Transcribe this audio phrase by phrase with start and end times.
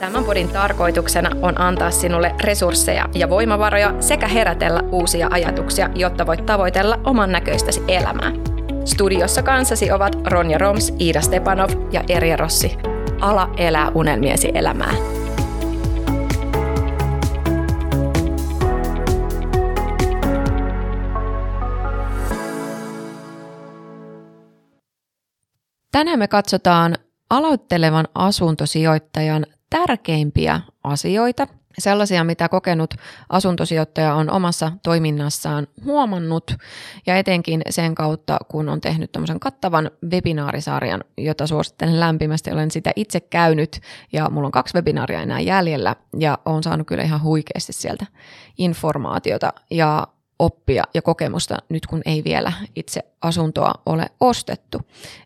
[0.00, 6.46] Tämän podin tarkoituksena on antaa sinulle resursseja ja voimavaroja sekä herätellä uusia ajatuksia, jotta voit
[6.46, 8.32] tavoitella oman näköistäsi elämää.
[8.84, 12.76] Studiossa kanssasi ovat Ronja Roms, Iida Stepanov ja Erja Rossi.
[13.20, 14.92] Ala elää unelmiesi elämää.
[25.92, 26.94] Tänään me katsotaan
[27.30, 31.46] aloittelevan asuntosijoittajan tärkeimpiä asioita,
[31.78, 32.94] sellaisia, mitä kokenut
[33.28, 36.50] asuntosijoittaja on omassa toiminnassaan huomannut,
[37.06, 42.52] ja etenkin sen kautta, kun on tehnyt tämmöisen kattavan webinaarisarjan, jota suosittelen lämpimästi.
[42.52, 43.80] Olen sitä itse käynyt,
[44.12, 48.06] ja mulla on kaksi webinaaria enää jäljellä, ja olen saanut kyllä ihan huikeasti sieltä
[48.58, 50.06] informaatiota ja
[50.38, 54.80] oppia ja kokemusta nyt, kun ei vielä itse asuntoa ole ostettu.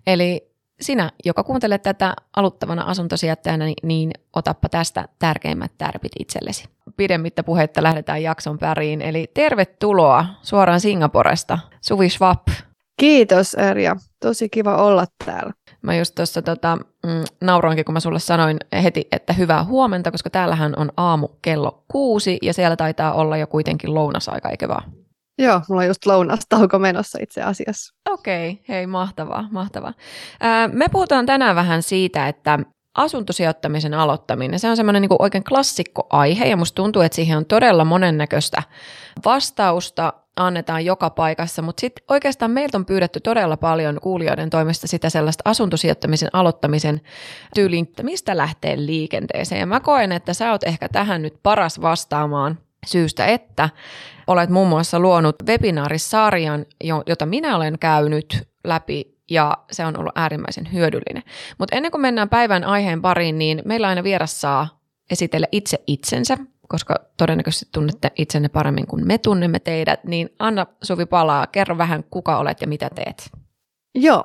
[0.07, 0.50] Eli
[0.81, 6.65] sinä, joka kuuntelet tätä aluttavana asuntosijoittajana, niin, niin otappa tästä tärkeimmät tärpit itsellesi.
[6.97, 12.49] Pidemmittä puhetta lähdetään jakson päriin, eli tervetuloa suoraan Singaporesta, Suvi Schwab.
[12.97, 15.53] Kiitos Erja, tosi kiva olla täällä.
[15.83, 20.31] Mä just tuossa tota, mm, nauroinkin, kun mä sulle sanoin heti, että hyvää huomenta, koska
[20.31, 24.93] täällähän on aamu kello kuusi ja siellä taitaa olla jo kuitenkin lounasaika, eikö vaan?
[25.41, 27.95] Joo, mulla on just lounastauko menossa itse asiassa.
[28.11, 29.93] Okei, okay, hei mahtavaa, mahtavaa.
[30.41, 32.59] Ää, me puhutaan tänään vähän siitä, että
[32.95, 37.85] asuntosijoittamisen aloittaminen, se on semmoinen niin oikein klassikko-aihe ja musta tuntuu, että siihen on todella
[37.85, 38.63] monennäköistä
[39.25, 45.11] vastausta annetaan joka paikassa, mutta sitten oikeastaan meiltä on pyydetty todella paljon kuulijoiden toimesta sitä
[45.11, 47.01] sellaista asuntosijoittamisen aloittamisen
[47.55, 49.61] tyyliin, että mistä lähtee liikenteeseen.
[49.61, 53.69] Ja mä koen, että sä oot ehkä tähän nyt paras vastaamaan syystä, että
[54.27, 56.67] olet muun muassa luonut webinaarisarjan,
[57.07, 61.23] jota minä olen käynyt läpi ja se on ollut äärimmäisen hyödyllinen.
[61.59, 66.39] Mutta ennen kuin mennään päivän aiheen pariin, niin meillä aina vieras saa esitellä itse itsensä,
[66.69, 72.05] koska todennäköisesti tunnette itsenne paremmin kuin me tunnemme teidät, niin Anna Suvi Palaa, kerro vähän
[72.11, 73.31] kuka olet ja mitä teet.
[73.95, 74.25] Joo,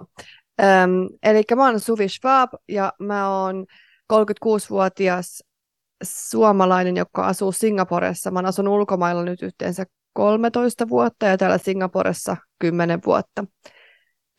[0.61, 0.91] ähm,
[1.23, 3.65] eli mä oon Suvi Schwab ja mä oon
[4.13, 5.43] 36-vuotias
[6.03, 8.31] suomalainen, joka asuu Singaporessa.
[8.31, 13.45] Mä asunut ulkomailla nyt yhteensä 13 vuotta ja täällä Singaporessa 10 vuotta.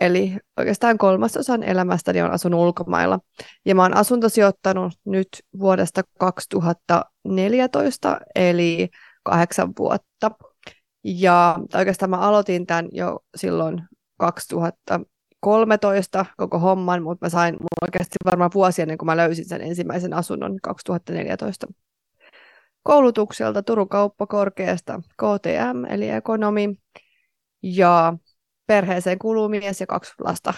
[0.01, 3.19] Eli oikeastaan kolmasosan elämästäni on asunut ulkomailla.
[3.65, 5.29] Ja mä oon asuntosijoittanut nyt
[5.59, 8.89] vuodesta 2014, eli
[9.23, 10.31] kahdeksan vuotta.
[11.05, 13.83] Ja oikeastaan mä aloitin tämän jo silloin
[15.41, 19.61] 2013 koko homman, mutta mä sain mun oikeasti varmaan vuosi ennen kuin mä löysin sen
[19.61, 21.67] ensimmäisen asunnon 2014
[22.87, 26.77] koulutukselta Turun kauppakorkeasta KTM eli ekonomi
[27.63, 28.15] ja
[28.67, 30.55] perheeseen kuuluu mies ja kaksi lasta.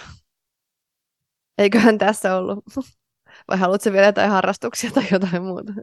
[1.57, 2.63] Eiköhän tässä ollut.
[3.47, 5.73] Vai haluatko vielä jotain harrastuksia tai jotain muuta?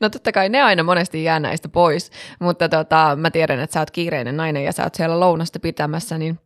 [0.00, 3.80] No totta kai ne aina monesti jää näistä pois, mutta tota, mä tiedän, että sä
[3.80, 6.38] oot kiireinen nainen ja sä oot siellä lounasta pitämässä, niin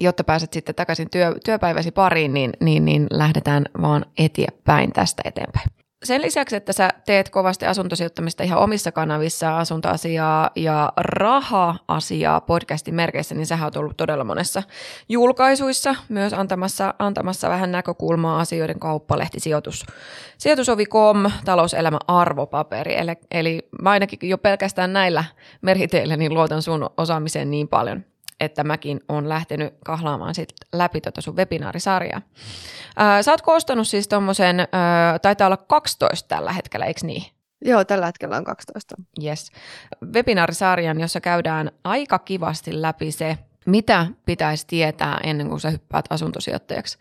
[0.00, 5.66] jotta pääset sitten takaisin työ, työpäiväsi pariin, niin, niin, niin lähdetään vaan eteenpäin tästä eteenpäin
[6.04, 13.34] sen lisäksi, että sä teet kovasti asuntosijoittamista ihan omissa kanavissa, asuntoasiaa ja raha-asiaa podcastin merkeissä,
[13.34, 14.62] niin sä oot ollut todella monessa
[15.08, 19.86] julkaisuissa, myös antamassa, antamassa vähän näkökulmaa asioiden kauppalehti, sijoitus,
[20.38, 22.96] sijoitusovi.com, talouselämä, arvopaperi.
[22.96, 25.24] Eli, eli ainakin jo pelkästään näillä
[25.62, 28.04] meriteillä niin luotan sun osaamiseen niin paljon,
[28.40, 32.22] että mäkin on lähtenyt kahlaamaan sit läpi tota sun webinaarisarjaa.
[32.96, 37.24] Ää, sä oot koostanut siis tommosen, ää, taitaa olla 12 tällä hetkellä, eikö niin?
[37.64, 38.94] Joo, tällä hetkellä on 12.
[39.24, 39.50] Yes.
[40.14, 46.98] Webinaarisarjan, jossa käydään aika kivasti läpi se, mitä pitäisi tietää ennen kuin sä hyppäät asuntosijoittajaksi.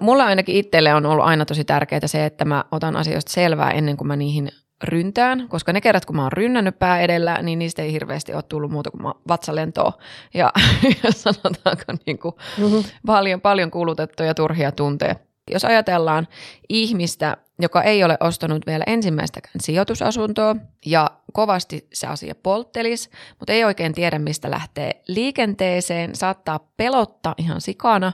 [0.00, 3.96] Mulla ainakin itselle on ollut aina tosi tärkeää se, että mä otan asioista selvää ennen
[3.96, 4.50] kuin mä niihin
[4.84, 8.42] ryntään, koska ne kerrat, kun mä oon rynnännyt pää edellä, niin niistä ei hirveästi ole
[8.42, 9.92] tullut muuta kuin vatsalentoa
[10.34, 10.52] ja,
[11.04, 12.82] ja sanotaanko niin kuin mm-hmm.
[13.06, 15.14] paljon, paljon kulutettuja turhia tunteja.
[15.50, 16.28] Jos ajatellaan
[16.68, 20.56] ihmistä, joka ei ole ostanut vielä ensimmäistäkään sijoitusasuntoa
[20.86, 27.60] ja kovasti se asia polttelis, mutta ei oikein tiedä, mistä lähtee liikenteeseen, saattaa pelottaa ihan
[27.60, 28.12] sikana,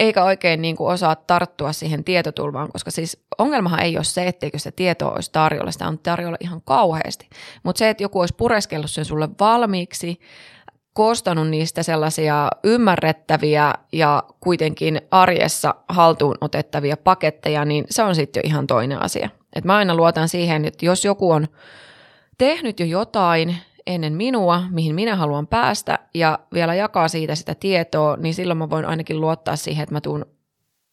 [0.00, 4.58] eikä oikein niin kuin osaa tarttua siihen tietotulvaan, koska siis ongelmahan ei ole se, etteikö
[4.58, 7.28] sitä tietoa olisi tarjolla, sitä on tarjolla ihan kauheasti.
[7.62, 10.20] Mutta se, että joku olisi pureskellut sen sulle valmiiksi,
[10.92, 18.48] koostanut niistä sellaisia ymmärrettäviä ja kuitenkin arjessa haltuun otettavia paketteja, niin se on sitten jo
[18.48, 19.28] ihan toinen asia.
[19.56, 21.48] Et mä aina luotan siihen, että jos joku on
[22.38, 23.56] tehnyt jo jotain
[23.94, 28.70] ennen minua, mihin minä haluan päästä ja vielä jakaa siitä sitä tietoa, niin silloin mä
[28.70, 30.26] voin ainakin luottaa siihen, että mä tuun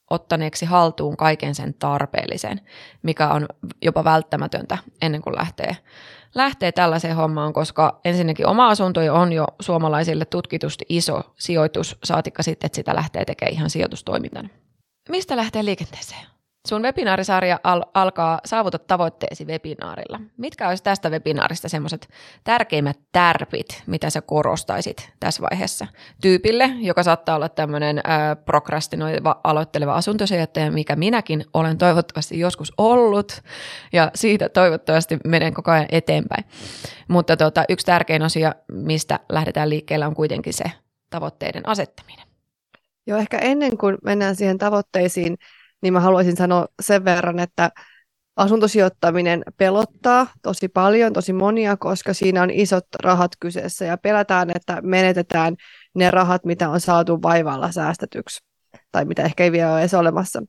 [0.10, 2.62] ottaneeksi haltuun kaiken sen tarpeellisen,
[3.04, 3.46] mikä on
[3.82, 5.78] jopa välttämätöntä ennen kuin lähtee,
[6.36, 12.66] lähtee tällaiseen hommaan, koska ensinnäkin oma asunto on jo suomalaisille tutkitusti iso sijoitus, saatikka sitten,
[12.66, 14.50] että sitä lähtee tekemään ihan sijoitustoimintana.
[15.10, 16.37] Mistä lähtee liikenteeseen?
[16.68, 20.20] Sun webinaarisarja al- alkaa Saavuta tavoitteesi webinaarilla.
[20.38, 22.10] Mitkä olisi tästä webinaarista semmoiset
[22.44, 25.88] tärkeimmät tärpit, mitä sä korostaisit tässä vaiheessa
[26.22, 33.42] tyypille, joka saattaa olla tämmöinen äh, prokrastinoiva aloitteleva asuntosijoittaja, mikä minäkin olen toivottavasti joskus ollut,
[33.94, 36.46] ja siitä toivottavasti menen koko ajan eteenpäin.
[37.08, 40.66] Mutta tota, yksi tärkein asia, mistä lähdetään liikkeelle, on kuitenkin se
[41.10, 42.28] tavoitteiden asettaminen.
[43.08, 45.38] Joo, ehkä ennen kuin mennään siihen tavoitteisiin,
[45.82, 47.72] niin mä haluaisin sanoa sen verran, että
[48.36, 54.82] asuntosijoittaminen pelottaa tosi paljon, tosi monia, koska siinä on isot rahat kyseessä ja pelätään, että
[54.82, 55.56] menetetään
[55.96, 58.40] ne rahat, mitä on saatu vaivalla säästetyksi
[58.92, 60.44] tai mitä ehkä ei vielä ole edes olemassa.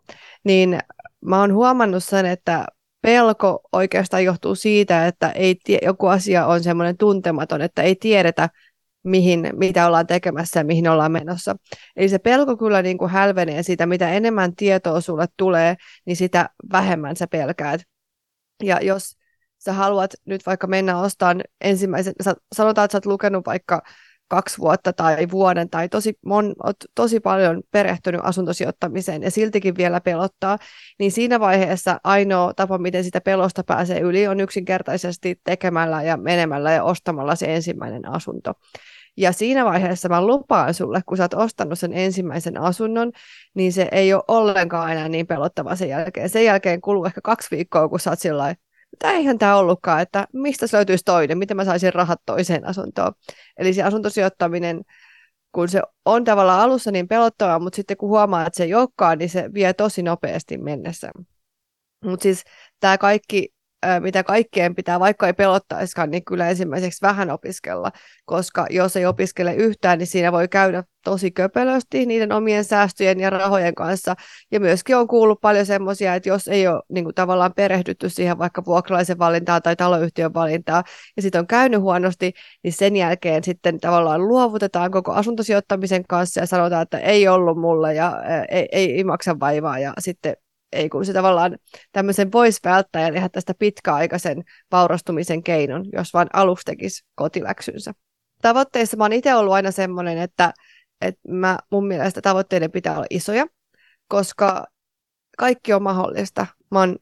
[0.44, 0.78] Niin
[1.24, 2.66] mä oon huomannut sen, että
[3.02, 8.48] pelko oikeastaan johtuu siitä, että ei tie, joku asia on semmoinen tuntematon, että ei tiedetä,
[9.08, 11.56] mihin, mitä ollaan tekemässä ja mihin ollaan menossa.
[11.96, 16.50] Eli se pelko kyllä niin kuin hälvenee siitä, mitä enemmän tietoa sulle tulee, niin sitä
[16.72, 17.80] vähemmän sä pelkäät.
[18.62, 19.16] Ja jos
[19.58, 22.14] sä haluat nyt vaikka mennä ostamaan ensimmäisen,
[22.54, 23.82] sanotaan, että sä oot lukenut vaikka
[24.28, 30.00] kaksi vuotta tai vuoden tai tosi, mon, oot tosi paljon perehtynyt asuntosijoittamiseen ja siltikin vielä
[30.00, 30.58] pelottaa,
[30.98, 36.72] niin siinä vaiheessa ainoa tapa, miten sitä pelosta pääsee yli, on yksinkertaisesti tekemällä ja menemällä
[36.72, 38.52] ja ostamalla se ensimmäinen asunto.
[39.18, 43.12] Ja siinä vaiheessa mä lupaan sulle, kun sä oot ostanut sen ensimmäisen asunnon,
[43.54, 46.28] niin se ei ole ollenkaan enää niin pelottava sen jälkeen.
[46.28, 48.54] Sen jälkeen kuluu ehkä kaksi viikkoa, kun sä oot sillä
[48.98, 53.12] tämä eihän tämä ollutkaan, että mistä se löytyisi toinen, miten mä saisin rahat toiseen asuntoon.
[53.56, 54.82] Eli se asuntosijoittaminen,
[55.52, 59.18] kun se on tavallaan alussa niin pelottavaa, mutta sitten kun huomaa, että se ei olekaan,
[59.18, 61.10] niin se vie tosi nopeasti mennessä.
[62.04, 62.44] Mutta siis
[62.80, 63.48] tämä kaikki
[64.00, 67.92] mitä kaikkeen pitää, vaikka ei pelottaisikaan, niin kyllä ensimmäiseksi vähän opiskella,
[68.24, 73.30] koska jos ei opiskele yhtään, niin siinä voi käydä tosi köpelösti niiden omien säästöjen ja
[73.30, 74.14] rahojen kanssa.
[74.50, 78.38] Ja myöskin on kuullut paljon semmoisia, että jos ei ole niin kuin, tavallaan perehdytty siihen
[78.38, 80.84] vaikka vuokralaisen valintaan tai taloyhtiön valintaan,
[81.16, 82.32] ja sitten on käynyt huonosti,
[82.62, 87.94] niin sen jälkeen sitten tavallaan luovutetaan koko asuntosijoittamisen kanssa ja sanotaan, että ei ollut mulle
[87.94, 90.36] ja ei, ei, ei maksa vaivaa, ja sitten
[90.72, 91.58] ei kun se tavallaan
[91.92, 97.92] tämmöisen voisi välttää ja tehdä tästä pitkäaikaisen vaurastumisen keinon, jos vaan aluksi tekisi kotiläksynsä.
[98.42, 100.52] Tavoitteissa mä oon itse ollut aina semmoinen, että,
[101.00, 103.46] että mä, mun mielestä tavoitteiden pitää olla isoja,
[104.08, 104.66] koska
[105.38, 106.46] kaikki on mahdollista.
[106.70, 106.96] Mä oon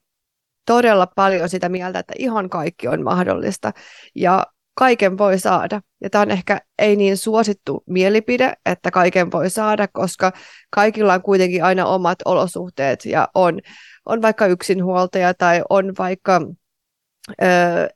[0.67, 3.73] todella paljon sitä mieltä, että ihan kaikki on mahdollista.
[4.15, 4.47] Ja
[4.77, 5.81] kaiken voi saada.
[6.01, 10.33] Ja tämä on ehkä ei niin suosittu mielipide, että kaiken voi saada, koska
[10.71, 13.61] kaikilla on kuitenkin aina omat olosuhteet ja on,
[14.07, 16.41] on vaikka yksinhuoltaja tai on vaikka
[17.43, 17.45] ö,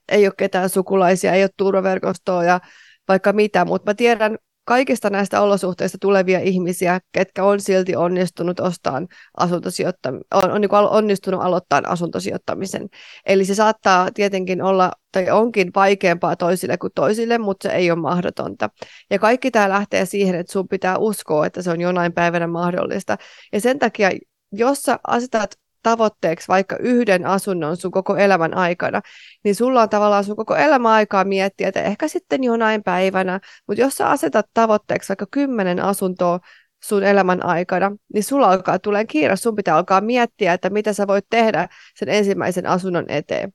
[0.09, 2.59] ei ole ketään sukulaisia, ei ole turvaverkostoa ja
[3.07, 9.07] vaikka mitä, mutta mä tiedän kaikista näistä olosuhteista tulevia ihmisiä, ketkä on silti onnistunut ostamaan
[9.37, 12.89] asuntosijoittamisen, on, on niin onnistunut aloittamaan asuntosijoittamisen.
[13.25, 17.99] Eli se saattaa tietenkin olla, tai onkin vaikeampaa toisille kuin toisille, mutta se ei ole
[17.99, 18.69] mahdotonta.
[19.09, 23.17] Ja kaikki tämä lähtee siihen, että sun pitää uskoa, että se on jonain päivänä mahdollista.
[23.53, 24.11] Ja sen takia,
[24.51, 29.01] jos sä asetat tavoitteeksi vaikka yhden asunnon sun koko elämän aikana,
[29.43, 33.81] niin sulla on tavallaan sun koko elämän aikaa miettiä, että ehkä sitten jonain päivänä, mutta
[33.81, 36.39] jos sä asetat tavoitteeksi vaikka kymmenen asuntoa
[36.83, 41.07] sun elämän aikana, niin sulla alkaa tulee kiire, sun pitää alkaa miettiä, että mitä sä
[41.07, 43.53] voit tehdä sen ensimmäisen asunnon eteen.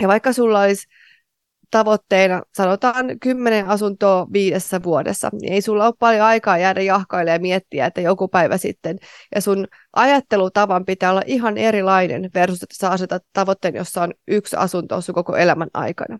[0.00, 0.86] Ja vaikka sulla olisi
[1.74, 7.42] tavoitteena, sanotaan kymmenen asuntoa viidessä vuodessa, niin ei sulla ole paljon aikaa jäädä jahkailemaan ja
[7.42, 8.98] miettiä, että joku päivä sitten.
[9.34, 14.56] Ja sun ajattelutavan pitää olla ihan erilainen versus, että sä asetat tavoitteen, jossa on yksi
[14.56, 16.18] asunto sun koko elämän aikana.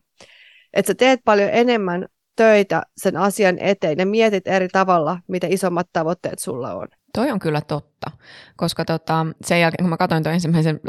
[0.72, 2.06] Että sä teet paljon enemmän
[2.36, 6.88] töitä sen asian eteen ja mietit eri tavalla, mitä isommat tavoitteet sulla on.
[7.14, 8.10] Toi on kyllä totta,
[8.56, 10.80] koska tota, sen jälkeen kun mä katsoin tuon ensimmäisen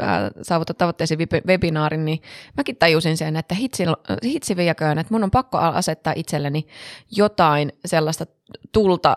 [0.42, 1.16] saavuttaa tavoitteesi
[1.46, 2.22] webinaarin, niin
[2.56, 3.84] mäkin tajusin sen, että hitsi,
[4.24, 6.66] hitsi vieköön, että mun on pakko asettaa itselleni
[7.10, 8.26] jotain sellaista
[8.72, 9.16] tulta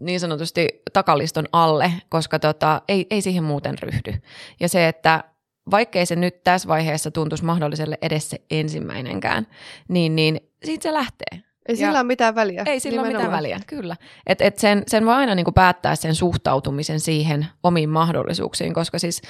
[0.00, 4.14] niin sanotusti takaliston alle, koska tota, ei, ei siihen muuten ryhdy.
[4.60, 5.24] Ja se, että
[5.70, 9.46] vaikkei se nyt tässä vaiheessa tuntuisi mahdolliselle edes se ensimmäinenkään,
[9.88, 11.49] niin, niin siitä se lähtee.
[11.70, 12.62] Ei sillä ole mitään väliä.
[12.66, 13.96] Ei sillä ole mitään väliä, kyllä.
[14.26, 19.22] Et, et sen, sen voi aina niinku päättää sen suhtautumisen siihen omiin mahdollisuuksiin, koska siis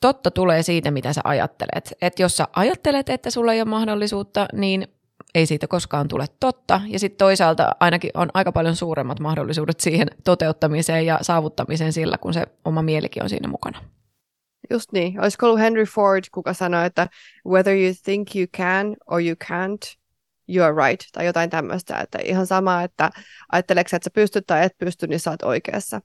[0.00, 1.92] totta tulee siitä, mitä sä ajattelet.
[2.02, 4.88] Et jos sä ajattelet, että sulla ei ole mahdollisuutta, niin
[5.34, 6.80] ei siitä koskaan tule totta.
[6.86, 12.34] Ja sitten toisaalta ainakin on aika paljon suuremmat mahdollisuudet siihen toteuttamiseen ja saavuttamiseen sillä, kun
[12.34, 13.78] se oma mielikin on siinä mukana.
[14.70, 15.20] Just niin.
[15.20, 17.08] Olisiko ollut Henry Ford, kuka sanoi, että
[17.46, 19.96] whether you think you can or you can't,
[20.48, 23.10] you are right, tai jotain tämmöistä, että ihan sama, että
[23.52, 26.00] ajatteleeko että sä pystyt tai et pysty, niin sä oot oikeassa.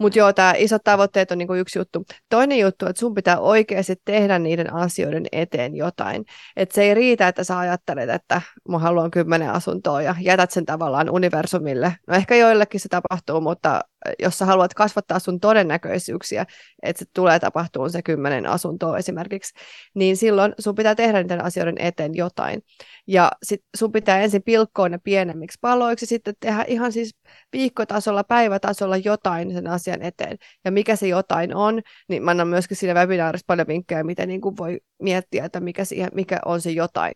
[0.00, 2.04] Mutta joo, tämä isot tavoitteet on niinku yksi juttu.
[2.28, 6.24] Toinen juttu, että sun pitää oikeasti tehdä niiden asioiden eteen jotain.
[6.56, 10.66] Että se ei riitä, että sä ajattelet, että mä haluan kymmenen asuntoa ja jätät sen
[10.66, 11.96] tavallaan universumille.
[12.06, 13.80] No ehkä joillekin se tapahtuu, mutta
[14.18, 16.46] jos sä haluat kasvattaa sun todennäköisyyksiä,
[16.82, 19.54] että se tulee tapahtumaan se kymmenen asuntoa esimerkiksi,
[19.94, 22.62] niin silloin sun pitää tehdä niiden asioiden eteen jotain.
[23.06, 27.16] Ja sit sun pitää ensin pilkkoa ne pienemmiksi paloiksi, sitten tehdä ihan siis
[27.52, 30.38] viikkotasolla, päivätasolla jotain sen asian eteen.
[30.64, 34.40] Ja mikä se jotain on, niin mä annan myöskin siinä webinaarissa paljon vinkkejä, miten niin
[34.40, 37.12] kuin voi miettiä, että mikä, siihen, mikä on se jotain.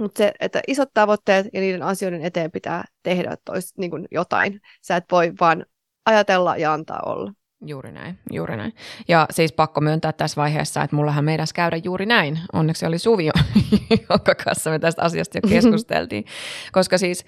[0.00, 4.60] Mutta se, että isot tavoitteet ja niiden asioiden eteen pitää tehdä tois, niin kuin jotain.
[4.82, 5.66] Sä et voi vaan
[6.06, 7.32] ajatella ja antaa olla.
[7.66, 8.74] Juuri näin, juuri näin.
[9.08, 12.38] Ja siis pakko myöntää tässä vaiheessa, että mullahan meidän käydä juuri näin.
[12.52, 13.24] Onneksi oli Suvi,
[14.10, 16.24] jonka kanssa me tästä asiasta jo keskusteltiin.
[16.72, 17.24] Koska siis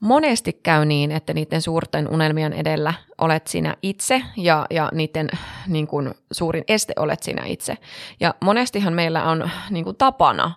[0.00, 5.28] monesti käy niin, että niiden suurten unelmien edellä olet sinä itse ja, ja niiden
[5.66, 7.76] niin kuin, suurin este olet sinä itse.
[8.20, 10.52] Ja monestihan meillä on niin kuin, tapana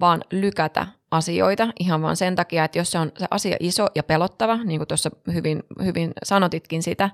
[0.00, 4.02] vaan lykätä asioita ihan vaan sen takia, että jos se on se asia iso ja
[4.02, 7.10] pelottava, niin kuin tuossa hyvin, hyvin sanotitkin sitä,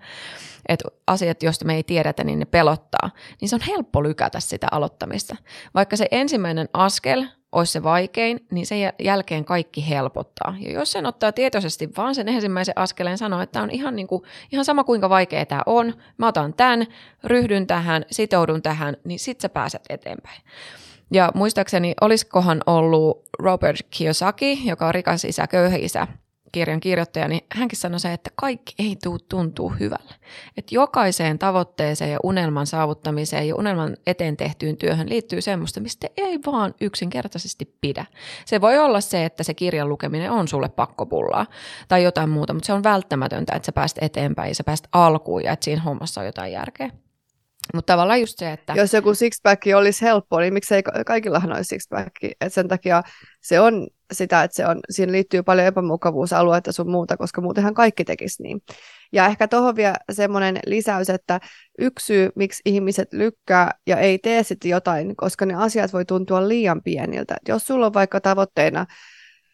[0.69, 4.67] että asiat, joista me ei tiedetä, niin ne pelottaa, niin se on helppo lykätä sitä
[4.71, 5.37] aloittamista.
[5.75, 10.57] Vaikka se ensimmäinen askel olisi se vaikein, niin sen jälkeen kaikki helpottaa.
[10.61, 14.23] Ja jos sen ottaa tietoisesti vaan sen ensimmäisen askeleen sanoa, että on ihan, niin kuin,
[14.53, 16.87] ihan sama kuinka vaikea tämä on, mä otan tämän,
[17.25, 20.43] ryhdyn tähän, sitoudun tähän, niin sit sä pääset eteenpäin.
[21.13, 26.07] Ja muistaakseni, olisikohan ollut Robert Kiyosaki, joka on rikas isä, köyhä isä,
[26.53, 30.15] kirjan kirjoittaja, niin hänkin sanoi se, että kaikki ei tuu tuntuu hyvälle.
[30.57, 36.39] Että jokaiseen tavoitteeseen ja unelman saavuttamiseen ja unelman eteen tehtyyn työhön liittyy semmoista, mistä ei
[36.47, 38.05] vaan yksinkertaisesti pidä.
[38.45, 41.47] Se voi olla se, että se kirjan lukeminen on sulle pakkopullaa
[41.89, 45.45] tai jotain muuta, mutta se on välttämätöntä, että sä pääst eteenpäin ja sä pääst alkuun
[45.45, 46.91] ja että siinä hommassa on jotain järkeä.
[47.75, 48.73] Mutta tavallaan just se, että...
[48.77, 52.11] Jos joku sixpack olisi helppo, niin miksei kaikillahan olisi sixpack.
[52.41, 53.03] Et sen takia
[53.41, 58.05] se on sitä, että se on, siinä liittyy paljon epämukavuusalueita sun muuta, koska muutenhan kaikki
[58.05, 58.61] tekisi niin.
[59.13, 61.41] Ja ehkä tuohon vielä semmoinen lisäys, että
[61.79, 66.49] yksi syy, miksi ihmiset lykkää ja ei tee sitten jotain, koska ne asiat voi tuntua
[66.49, 67.35] liian pieniltä.
[67.35, 68.87] Et jos sulla on vaikka tavoitteena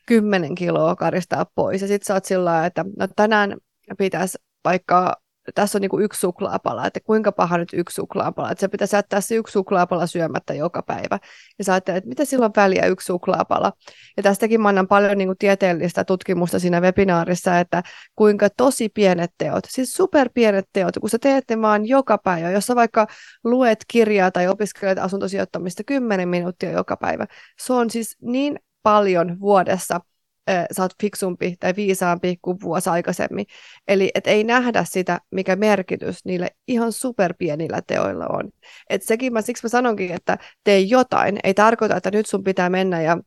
[0.06, 3.56] 10 kiloa karistaa pois ja sitten sä oot sillä että no tänään
[3.98, 5.23] pitäisi vaikka
[5.54, 8.96] tässä on niin kuin yksi suklaapala, että kuinka paha nyt yksi suklaapala, että se pitäisi
[8.96, 11.18] jättää se yksi suklaapala syömättä joka päivä.
[11.58, 13.72] Ja sä ajattelet, että mitä silloin väliä yksi suklaapala.
[14.16, 17.82] Ja tästäkin mä annan paljon niin kuin tieteellistä tutkimusta siinä webinaarissa, että
[18.16, 22.66] kuinka tosi pienet teot, siis superpienet teot, kun sä teet ne vaan joka päivä, jos
[22.66, 23.06] sä vaikka
[23.44, 27.26] luet kirjaa tai opiskelet asuntosijoittamista 10 minuuttia joka päivä,
[27.60, 30.00] se on siis niin paljon vuodessa–
[30.48, 33.46] sä oot fiksumpi tai viisaampi kuin vuosi aikaisemmin.
[33.88, 38.50] Eli et ei nähdä sitä, mikä merkitys niille ihan superpienillä teoilla on.
[38.90, 41.38] Et sekin mä, siksi mä sanonkin, että tee jotain.
[41.44, 43.18] Ei tarkoita, että nyt sun pitää mennä ja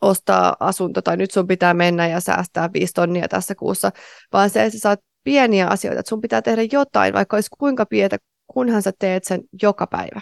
[0.00, 3.92] ostaa asunto tai nyt sun pitää mennä ja säästää viisi tonnia tässä kuussa,
[4.32, 7.86] vaan se, että sä saat pieniä asioita, että sun pitää tehdä jotain, vaikka olisi kuinka
[7.86, 10.20] pientä, kunhan sä teet sen joka päivä.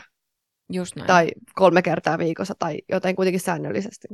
[0.72, 1.06] Just näin.
[1.06, 4.08] Tai kolme kertaa viikossa tai jotain kuitenkin säännöllisesti.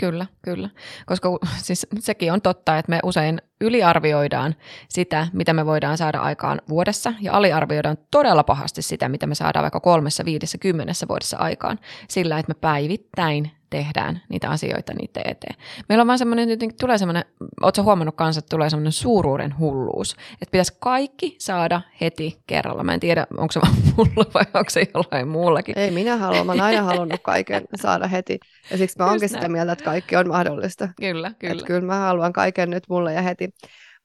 [0.00, 0.70] Kyllä, kyllä.
[1.06, 1.28] Koska
[1.66, 4.54] siis sekin on totta, että me usein yliarvioidaan
[4.88, 9.62] sitä, mitä me voidaan saada aikaan vuodessa, ja aliarvioidaan todella pahasti sitä, mitä me saadaan
[9.62, 15.54] vaikka kolmessa, viidessä, kymmenessä vuodessa aikaan, sillä että me päivittäin tehdään niitä asioita niiden eteen.
[15.88, 17.24] Meillä on vaan semmoinen, jotenkin tulee semmoinen,
[17.62, 22.84] ootko huomannut kanssa, että tulee semmoinen suuruuden hulluus, että pitäisi kaikki saada heti kerralla.
[22.84, 25.78] Mä en tiedä, onko se vaan mulla vai onko se jollain muullakin.
[25.78, 28.38] Ei minä halua, mä oon aina halunnut kaiken saada heti.
[28.70, 30.88] Ja siksi mä oonkin sitä mieltä, että kaikki on mahdollista.
[31.00, 31.52] Kyllä, kyllä.
[31.52, 33.49] Että kyllä mä haluan kaiken nyt mulle ja heti.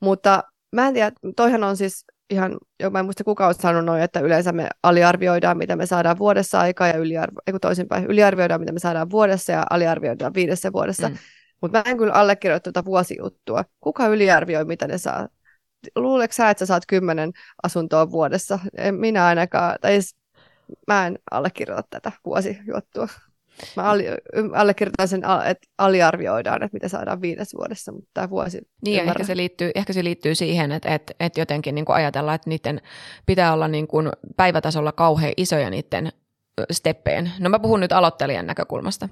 [0.02, 4.00] Mutta mä en tiedä, toihan on siis ihan, jo mä en muista kuka on sanonut,
[4.00, 8.72] että yleensä me aliarvioidaan, mitä me saadaan vuodessa aikaa, ja yliarvo, ei toisinpäin, yliarvioidaan, mitä
[8.72, 11.10] me saadaan vuodessa, ja aliarvioidaan viidessä vuodessa.
[11.10, 11.18] Mm.
[11.62, 13.66] Mutta mä en kyllä allekirjoita tuota vuosijuttua.
[13.80, 15.28] Kuka yliarvioi, mitä ne saa?
[15.96, 17.32] Luuleeko sä, että sä saat kymmenen
[17.64, 18.60] asuntoa vuodessa?
[18.78, 20.00] En minä ainakaan, tai
[20.88, 23.08] mä en allekirjoita tätä vuosijuttua.
[23.76, 23.84] Mä
[24.56, 29.38] allekirjoitan sen, että aliarvioidaan, että mitä saadaan viides vuodessa, mutta tämä vuosi Niin, ehkä se,
[29.38, 32.82] liittyy, ehkä se liittyy siihen, että, että, että jotenkin niin kuin ajatellaan, että niiden
[33.26, 36.12] pitää olla niin kuin päivätasolla kauhean isoja niiden
[36.72, 37.32] steppeen.
[37.40, 39.10] No mä puhun nyt aloittelijan näkökulmasta.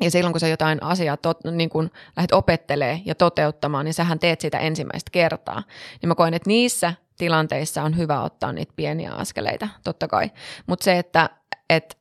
[0.00, 4.18] Ja silloin, kun sä jotain asiaa tot, niin kun lähdet opettelee ja toteuttamaan, niin sähän
[4.18, 5.62] teet sitä ensimmäistä kertaa.
[6.02, 10.30] Niin mä koen, että niissä tilanteissa on hyvä ottaa niitä pieniä askeleita, totta kai.
[10.66, 11.30] Mutta se, että,
[11.70, 11.96] että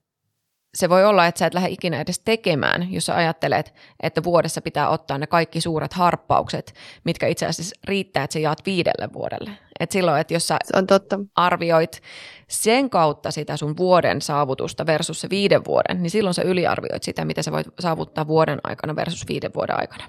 [0.73, 3.73] se voi olla, että sä et lähde ikinä edes tekemään, jos sä ajattelet,
[4.03, 6.73] että vuodessa pitää ottaa ne kaikki suuret harppaukset,
[7.03, 9.51] mitkä itse asiassa riittää, että sä jaat viidelle vuodelle.
[9.79, 11.19] Et silloin, että jos sä se on totta.
[11.35, 12.01] arvioit
[12.47, 17.25] sen kautta sitä sun vuoden saavutusta versus se viiden vuoden, niin silloin sä yliarvioit sitä,
[17.25, 20.03] mitä sä voit saavuttaa vuoden aikana versus viiden vuoden aikana.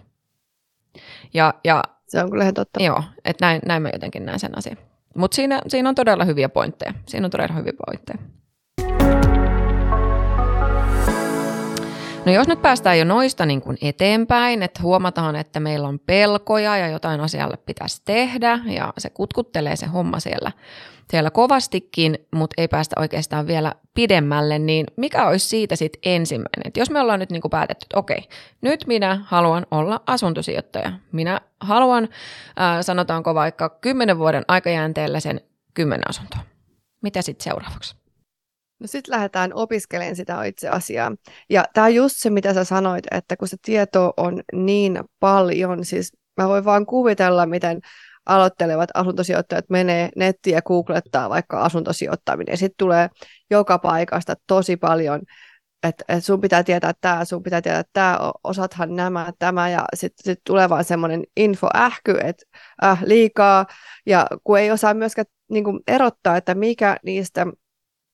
[1.34, 2.82] Ja, ja, se on kyllä ihan totta.
[2.82, 4.76] Joo, että näin, näin mä jotenkin näen sen asian.
[5.16, 6.94] Mutta siinä, siinä on todella hyviä pointteja.
[7.06, 8.39] Siinä on todella hyviä pointteja.
[12.26, 16.76] No jos nyt päästään jo noista niin kuin eteenpäin, että huomataan, että meillä on pelkoja
[16.76, 20.52] ja jotain asialle pitäisi tehdä ja se kutkuttelee se homma siellä,
[21.10, 26.62] siellä kovastikin, mutta ei päästä oikeastaan vielä pidemmälle, niin mikä olisi siitä sitten ensimmäinen?
[26.64, 28.28] Et jos me ollaan nyt niin kuin päätetty, että okei,
[28.60, 30.92] nyt minä haluan olla asuntosijoittaja.
[31.12, 32.04] Minä haluan,
[32.60, 35.40] äh, sanotaanko vaikka kymmenen vuoden aikajänteellä sen
[35.74, 36.40] kymmenen asuntoa.
[37.02, 37.99] Mitä sitten seuraavaksi?
[38.80, 41.12] No sitten lähdetään opiskelemaan sitä itse asiaa.
[41.50, 45.84] Ja tämä on just se, mitä sä sanoit, että kun se tieto on niin paljon,
[45.84, 47.80] siis mä voin vaan kuvitella, miten
[48.26, 52.56] aloittelevat asuntosijoittajat menee nettiin ja googlettaa vaikka asuntosijoittaminen.
[52.56, 53.08] Sitten tulee
[53.50, 55.20] joka paikasta tosi paljon,
[55.82, 60.24] että et sun pitää tietää tämä, sun pitää tietää tämä, osathan nämä, tämä, ja sitten
[60.24, 62.44] sit tulee vaan semmoinen infoähky, että
[62.84, 63.66] äh, liikaa,
[64.06, 67.46] ja kun ei osaa myöskään niin erottaa, että mikä niistä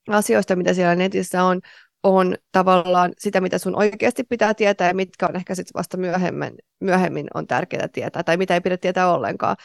[0.08, 1.60] asioista, mitä siellä netissä on,
[2.02, 6.54] on tavallaan sitä, mitä sun oikeasti pitää tietää ja mitkä on ehkä sitten vasta myöhemmin,
[6.80, 9.56] myöhemmin on tärkeää tietää tai mitä ei pidä tietää ollenkaan.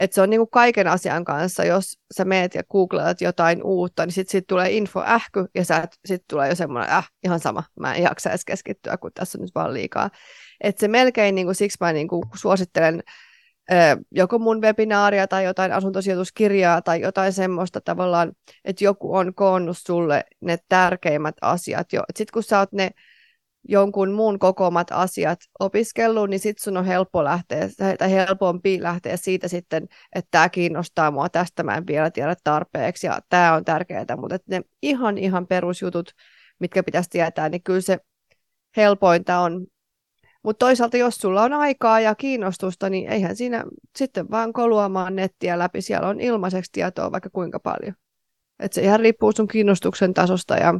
[0.00, 4.12] Et se on niinku kaiken asian kanssa, jos sä meet ja googletat jotain uutta, niin
[4.12, 8.02] sitten sit tulee info ähky ja sitten tulee jo semmoinen, äh, ihan sama, mä en
[8.02, 10.10] jaksa edes keskittyä, kun tässä on nyt vaan liikaa.
[10.60, 13.02] Et se melkein, niinku, siksi mä niinku suosittelen
[14.10, 18.32] joko mun webinaaria tai jotain asuntosijoituskirjaa tai jotain semmoista tavallaan,
[18.64, 21.88] että joku on koonnut sulle ne tärkeimmät asiat.
[22.16, 22.90] Sitten kun sä oot ne
[23.68, 27.68] jonkun muun kokoamat asiat opiskellut, niin sitten sun on helppo lähteä,
[27.98, 33.06] tai helpompi lähteä siitä sitten, että tämä kiinnostaa mua, tästä mä en vielä tiedä tarpeeksi,
[33.06, 36.10] ja tämä on tärkeää, mutta ne ihan ihan perusjutut,
[36.58, 37.98] mitkä pitäisi tietää, niin kyllä se
[38.76, 39.66] helpointa on
[40.42, 43.64] mutta toisaalta, jos sulla on aikaa ja kiinnostusta, niin eihän siinä
[43.96, 45.82] sitten vaan koluamaan nettiä läpi.
[45.82, 47.94] Siellä on ilmaiseksi tietoa vaikka kuinka paljon.
[48.58, 50.74] Et se ihan riippuu sun kiinnostuksen tasosta ja,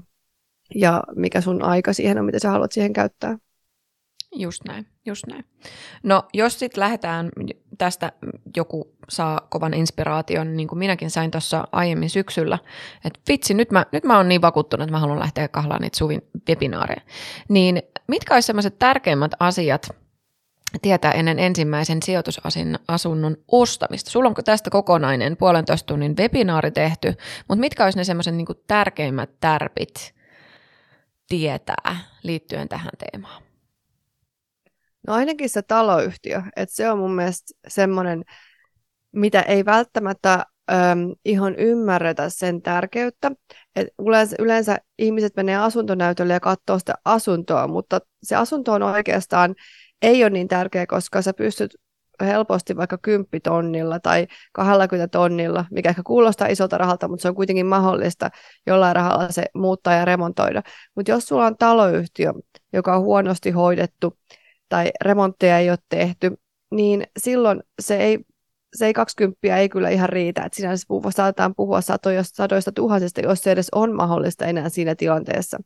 [0.75, 3.39] ja mikä sun aika siihen on, mitä sä haluat siihen käyttää.
[4.33, 5.45] Just näin, just näin.
[6.03, 7.31] No jos sitten lähdetään
[7.79, 8.13] tästä,
[8.57, 12.59] joku saa kovan inspiraation, niin kuin minäkin sain tuossa aiemmin syksyllä,
[13.05, 15.99] että vitsi, nyt mä, nyt mä oon niin vakuuttunut, että mä haluan lähteä kahlaan niitä
[15.99, 17.01] Suvin webinaareja.
[17.49, 19.89] Niin mitkä olisi sellaiset tärkeimmät asiat
[20.83, 24.11] tietää ennen ensimmäisen sijoitusasunnon ostamista?
[24.11, 27.15] Sulla on tästä kokonainen puolentoista tunnin webinaari tehty,
[27.49, 30.15] mutta mitkä olisi ne sellaiset niin tärkeimmät tärpit
[31.29, 33.50] tietää liittyen tähän teemaan?
[35.07, 38.25] No ainakin se taloyhtiö, että se on mun mielestä semmoinen,
[39.13, 43.33] mitä ei välttämättä äm, ihan ymmärretä sen tärkeyttä.
[43.77, 49.55] Et yleensä, yleensä ihmiset menee asuntonäytölle ja katsoo sitä asuntoa, mutta se asunto on oikeastaan
[50.03, 51.77] ei ole niin tärkeä, koska sä pystyt
[52.21, 57.35] helposti vaikka 10 tonnilla tai 20 tonnilla, mikä ehkä kuulostaa isolta rahalta, mutta se on
[57.35, 58.31] kuitenkin mahdollista
[58.67, 60.63] jollain rahalla se muuttaa ja remontoida.
[60.97, 62.33] Mutta jos sulla on taloyhtiö,
[62.73, 64.19] joka on huonosti hoidettu,
[64.71, 66.37] tai remontteja ei ole tehty,
[66.71, 68.19] niin silloin se ei,
[68.75, 70.43] se ei 20 ei kyllä ihan riitä.
[70.43, 74.95] Että sinänsä puhua, saatetaan puhua satoista, sadoista tuhansista, jos se edes on mahdollista enää siinä
[74.95, 75.59] tilanteessa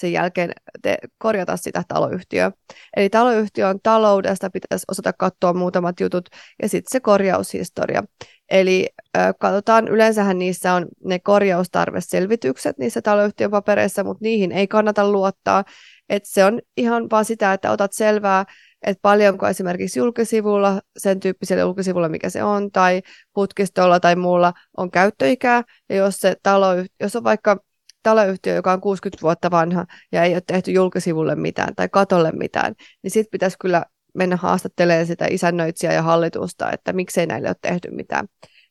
[0.00, 0.52] sen jälkeen
[0.82, 2.52] te, korjata sitä taloyhtiöä.
[2.96, 6.28] Eli taloyhtiön taloudesta pitäisi osata katsoa muutamat jutut
[6.62, 8.04] ja sitten se korjaushistoria.
[8.50, 15.12] Eli äh, katsotaan, yleensähän niissä on ne korjaustarveselvitykset niissä taloyhtiön papereissa, mutta niihin ei kannata
[15.12, 15.64] luottaa.
[16.10, 18.44] Et se on ihan vaan sitä, että otat selvää,
[18.82, 23.02] että paljonko esimerkiksi julkisivulla, sen tyyppisellä julkisivulla, mikä se on, tai
[23.34, 26.66] putkistolla tai muulla on käyttöikää, ja jos, se talo,
[27.00, 27.56] jos on vaikka
[28.02, 32.74] taloyhtiö, joka on 60 vuotta vanha ja ei ole tehty julkisivulle mitään tai katolle mitään,
[33.02, 37.90] niin sitten pitäisi kyllä mennä haastattelemaan sitä isännöitsijää ja hallitusta, että miksei näille ole tehty
[37.90, 38.26] mitään.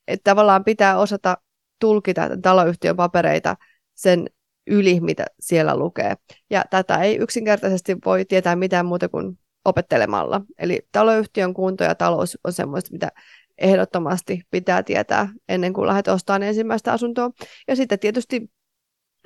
[0.08, 1.38] Että tavallaan pitää osata
[1.80, 3.56] tulkita taloyhtiön papereita
[3.96, 4.28] sen
[4.68, 6.16] yli, mitä siellä lukee.
[6.50, 10.42] Ja tätä ei yksinkertaisesti voi tietää mitään muuta kuin opettelemalla.
[10.60, 13.12] Eli taloyhtiön kunto ja talous on semmoista, mitä
[13.58, 17.30] ehdottomasti pitää tietää ennen kuin lähdet ostamaan ensimmäistä asuntoa.
[17.68, 18.52] Ja sitten tietysti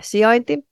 [0.02, 0.68] sijainti.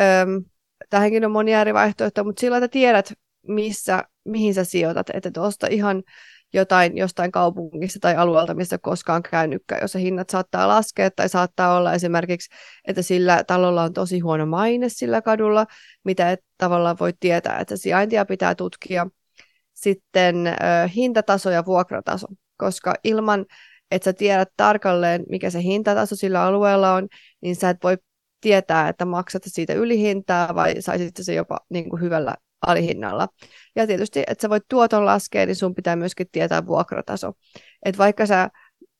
[0.00, 0.44] Öm,
[0.90, 3.12] tähänkin on monia eri vaihtoehtoja, mutta sillä että tiedät,
[3.46, 6.02] missä, mihin sä sijoitat, että et osta ihan
[6.52, 11.92] jotain jostain kaupungista tai alueelta, missä koskaan käynytkään, jos hinnat saattaa laskea tai saattaa olla
[11.92, 12.50] esimerkiksi,
[12.84, 15.66] että sillä talolla on tosi huono maine sillä kadulla,
[16.04, 19.06] mitä et tavallaan voi tietää, että sijaintia pitää tutkia.
[19.74, 20.52] Sitten ö,
[20.94, 23.46] hintataso ja vuokrataso, koska ilman,
[23.90, 27.08] että sä tiedät tarkalleen, mikä se hintataso sillä alueella on,
[27.40, 27.96] niin sä et voi
[28.40, 32.34] tietää, että maksat siitä ylihintaa vai saisit se jopa niin kuin hyvällä
[32.66, 33.28] alihinnalla.
[33.76, 37.32] Ja tietysti, että sä voit tuoton laskea, niin sun pitää myöskin tietää vuokrataso.
[37.84, 38.50] Että vaikka sä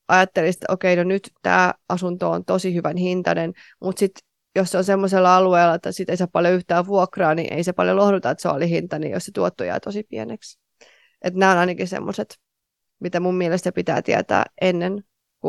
[0.09, 4.79] ajattelisit, että okei, no nyt tämä asunto on tosi hyvän hintainen, mutta sitten jos se
[4.79, 8.31] on semmoisella alueella, että sit ei saa paljon yhtään vuokraa, niin ei se paljon lohduta,
[8.31, 10.59] että se oli hinta, niin jos se tuotto jää tosi pieneksi.
[11.23, 12.39] Että nämä on ainakin semmoiset,
[13.01, 15.05] mitä mun mielestä pitää tietää ennen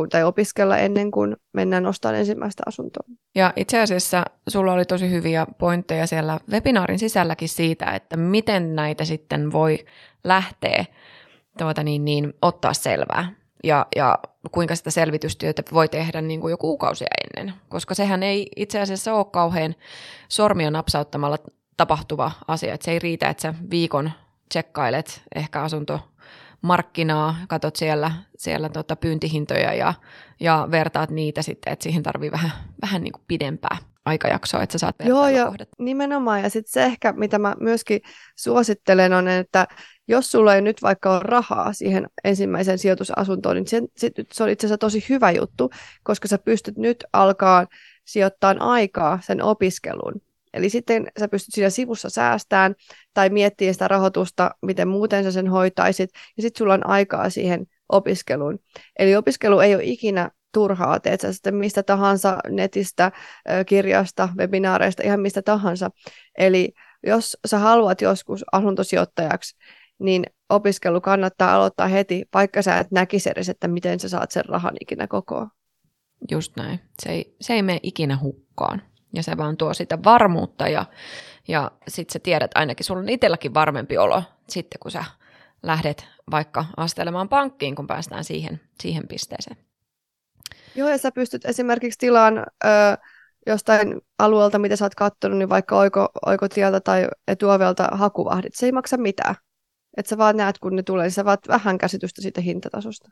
[0.10, 3.04] tai opiskella ennen kuin mennään ostamaan ensimmäistä asuntoa.
[3.36, 9.06] Ja itse asiassa sulla oli tosi hyviä pointteja siellä webinaarin sisälläkin siitä, että miten näitä
[9.06, 9.86] sitten voi
[10.24, 10.86] lähteä
[11.58, 13.32] tuota niin, niin, ottaa selvää.
[13.64, 14.20] Ja, ja
[14.52, 19.14] kuinka sitä selvitystyötä voi tehdä niin kuin jo kuukausia ennen, koska sehän ei itse asiassa
[19.14, 19.76] ole kauhean
[20.30, 21.38] sormia napsauttamalla
[21.78, 22.74] tapahtuva asia.
[22.74, 24.12] Että se ei riitä, että sä viikon
[24.50, 26.00] tsekkailet ehkä asunto
[26.62, 29.94] markkinaa, katot siellä, siellä tota pyyntihintoja ja,
[30.40, 34.78] ja vertaat niitä sitten, että siihen tarvii vähän, vähän niin kuin pidempää aikajaksoa, että sä
[34.78, 36.44] saat Joo, ja nimenomaan.
[36.44, 38.02] Ja sitten se ehkä, mitä mä myöskin
[38.36, 39.68] suosittelen, on, että
[40.08, 43.82] jos sulla ei nyt vaikka ole rahaa siihen ensimmäiseen sijoitusasuntoon, niin se,
[44.32, 45.70] se on itse asiassa tosi hyvä juttu,
[46.04, 47.68] koska sä pystyt nyt alkaa
[48.06, 50.22] sijoittaa aikaa sen opiskeluun.
[50.54, 52.76] Eli sitten sä pystyt siinä sivussa säästään
[53.14, 57.66] tai miettimään sitä rahoitusta, miten muuten sä sen hoitaisit, ja sitten sulla on aikaa siihen
[57.90, 58.60] opiskeluun.
[59.00, 63.12] Eli opiskelu ei ole ikinä turhaa, teet sä sitten mistä tahansa netistä,
[63.66, 65.90] kirjasta, webinaareista, ihan mistä tahansa.
[66.38, 69.56] Eli jos sä haluat joskus asuntosijoittajaksi,
[70.00, 74.46] niin opiskelu kannattaa aloittaa heti, vaikka sä et näkisi edes, että miten sä saat sen
[74.46, 75.50] rahan ikinä kokoon.
[76.32, 76.80] Just näin.
[77.04, 78.82] Se ei, se ei mene ikinä hukkaan.
[79.14, 80.86] Ja se vaan tuo sitä varmuutta ja,
[81.48, 85.04] ja sitten sä tiedät, ainakin sulla on itselläkin varmempi olo sitten, kun sä
[85.64, 89.58] lähdet vaikka astelemaan pankkiin, kun päästään siihen, siihen pisteeseen.
[90.76, 92.68] Joo, ja sä pystyt esimerkiksi tilaan ö,
[93.48, 98.56] jostain alueelta, mitä sä oot katsonut, niin vaikka oiko, oikotieltä tai etuovelta hakuvahdit.
[98.56, 99.36] Se ei maksa mitään.
[99.98, 103.10] Että sä vaan näet, kun ne tulee, niin sä vaat vähän käsitystä siitä hintatasosta.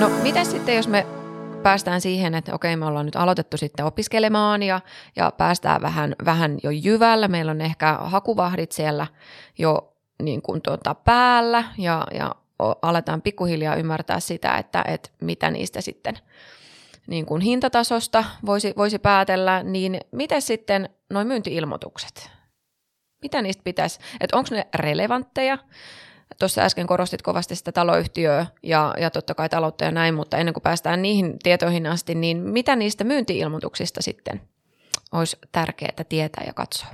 [0.00, 1.06] No, mitä sitten, jos me
[1.64, 4.80] päästään siihen, että okei, me ollaan nyt aloitettu sitten opiskelemaan ja,
[5.16, 7.28] ja päästään vähän, vähän jo jyvällä.
[7.28, 9.06] Meillä on ehkä hakuvahdit siellä
[9.58, 12.34] jo niin kuin tuota päällä ja, ja
[12.82, 16.18] aletaan pikkuhiljaa ymmärtää sitä, että, että mitä niistä sitten
[17.06, 22.30] niin kuin hintatasosta voisi, voisi päätellä, niin miten sitten noin myyntiilmoitukset?
[23.22, 25.58] Mitä niistä pitäisi, että onko ne relevantteja?
[26.38, 30.54] Tuossa äsken korostit kovasti sitä taloyhtiöä ja, ja totta kai taloutta ja näin, mutta ennen
[30.54, 34.40] kuin päästään niihin tietoihin asti, niin mitä niistä myyntiilmoituksista sitten
[35.12, 36.88] olisi tärkeää tietää ja katsoa?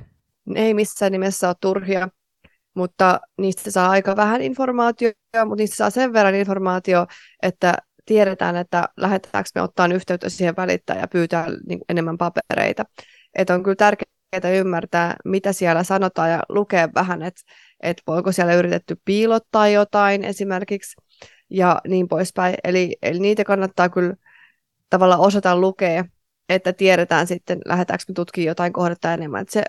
[0.55, 2.09] Ei missään nimessä ole turhia,
[2.73, 7.07] mutta niistä saa aika vähän informaatiota, mutta niistä saa sen verran informaatio,
[7.43, 7.73] että
[8.05, 12.83] tiedetään, että lähdetäänkö me ottaa yhteyttä siihen välittäjään ja pyytää niin enemmän papereita.
[13.35, 17.41] Että on kyllä tärkeää ymmärtää, mitä siellä sanotaan ja lukea vähän, että
[17.83, 20.95] että voiko siellä yritetty piilottaa jotain esimerkiksi
[21.49, 22.55] ja niin poispäin.
[22.63, 24.15] Eli, eli niitä kannattaa kyllä
[24.89, 26.05] tavallaan osata lukea,
[26.49, 29.41] että tiedetään sitten, lähdetäänkö me tutkimaan jotain kohdetta enemmän.
[29.41, 29.63] Että se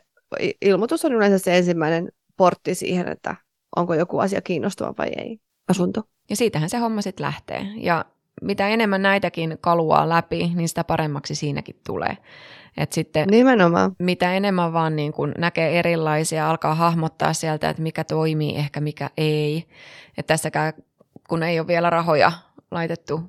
[0.60, 3.36] ilmoitus on yleensä se ensimmäinen portti siihen, että
[3.76, 5.38] onko joku asia kiinnostava vai ei.
[5.68, 6.02] Asunto.
[6.30, 7.66] Ja siitähän se homma sitten lähtee.
[7.76, 8.04] Ja
[8.42, 12.16] mitä enemmän näitäkin kaluaa läpi, niin sitä paremmaksi siinäkin tulee.
[12.76, 13.96] Et sitten Nimenomaan.
[13.98, 19.10] mitä enemmän vaan niin kun näkee erilaisia, alkaa hahmottaa sieltä, että mikä toimii, ehkä mikä
[19.16, 19.64] ei.
[20.18, 20.72] Et tässäkään,
[21.28, 22.32] kun ei ole vielä rahoja
[22.70, 23.20] laitettu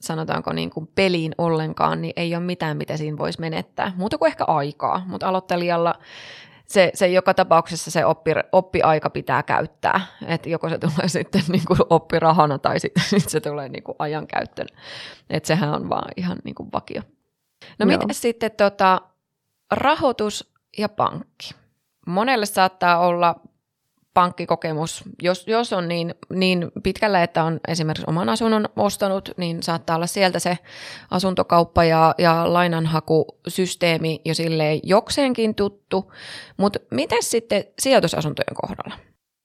[0.00, 3.92] sanotaanko niin kuin peliin ollenkaan, niin ei ole mitään, mitä siinä voisi menettää.
[3.96, 5.94] Muuta kuin ehkä aikaa, mutta aloittelijalla
[6.66, 10.00] se, se joka tapauksessa se oppi, oppiaika pitää käyttää.
[10.26, 14.68] Että joko se tulee sitten niin kuin oppirahana tai sitten se tulee niin kuin ajankäyttönä.
[15.30, 17.02] Että sehän on vaan ihan niin kuin vakio.
[17.78, 19.00] No miten sitten tota,
[19.70, 21.54] rahoitus ja pankki?
[22.06, 23.40] Monelle saattaa olla
[24.14, 29.96] pankkikokemus, jos, jos on niin, niin pitkällä, että on esimerkiksi oman asunnon ostanut, niin saattaa
[29.96, 30.58] olla sieltä se
[31.10, 36.12] asuntokauppa ja, ja lainanhakusysteemi jo silleen jokseenkin tuttu.
[36.56, 38.98] Mutta miten sitten sijoitusasuntojen kohdalla?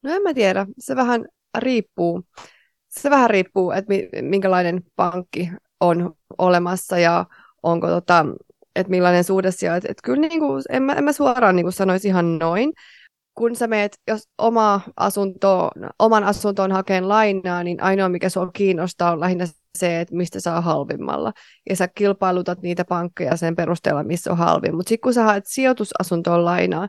[0.03, 1.25] No en mä tiedä, se vähän
[1.57, 2.23] riippuu.
[2.87, 5.49] Se vähän riippuu, että minkälainen pankki
[5.79, 7.25] on olemassa ja
[7.67, 8.25] onko tota,
[8.75, 9.77] että millainen suhde siellä.
[9.77, 12.73] Että kyllä niin kuin, en, mä, en mä suoraan niin kuin sanoisi ihan noin.
[13.33, 19.11] Kun sä meet, jos oma asunto, oman asuntoon hakeen lainaa, niin ainoa mikä sua kiinnostaa
[19.11, 19.45] on lähinnä
[19.77, 21.33] se, että mistä saa halvimmalla.
[21.69, 24.75] Ja sä kilpailutat niitä pankkeja sen perusteella, missä on halvin.
[24.75, 26.87] Mutta sitten kun sä haet sijoitusasuntoon lainaa,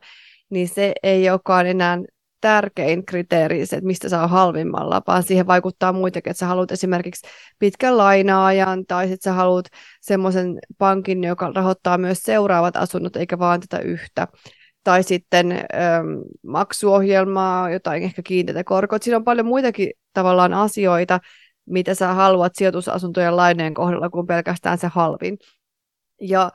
[0.50, 1.98] niin se ei olekaan enää
[2.40, 7.28] tärkein kriteeri, se, että mistä saa halvimmalla, vaan siihen vaikuttaa muitakin, että sä haluat esimerkiksi
[7.58, 9.66] pitkän lainaajan tai sitten sä haluat
[10.00, 14.28] semmoisen pankin, joka rahoittaa myös seuraavat asunnot eikä vaan tätä yhtä.
[14.84, 16.06] Tai sitten ähm,
[16.46, 18.98] maksuohjelmaa, jotain ehkä kiinteitä korkoa.
[19.02, 21.20] Siinä on paljon muitakin tavallaan asioita,
[21.66, 25.38] mitä sä haluat sijoitusasuntojen laineen kohdalla kuin pelkästään se halvin.
[26.20, 26.50] Ja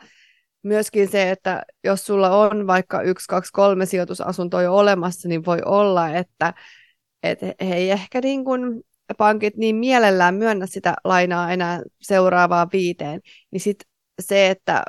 [0.63, 5.59] myöskin se, että jos sulla on vaikka yksi, kaksi, kolme sijoitusasuntoa jo olemassa, niin voi
[5.65, 6.53] olla, että
[7.23, 8.83] et he ei ehkä niin kuin
[9.17, 13.21] pankit niin mielellään myönnä sitä lainaa enää seuraavaan viiteen,
[13.51, 13.77] niin sit
[14.21, 14.83] se, että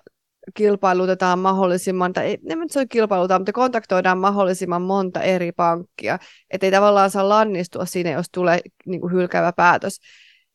[0.55, 6.19] kilpailutetaan mahdollisimman, tai ei, en se kilpailutetaan, mutta kontaktoidaan mahdollisimman monta eri pankkia,
[6.51, 10.01] että ei tavallaan saa lannistua siinä, jos tulee niin kuin hylkäävä päätös,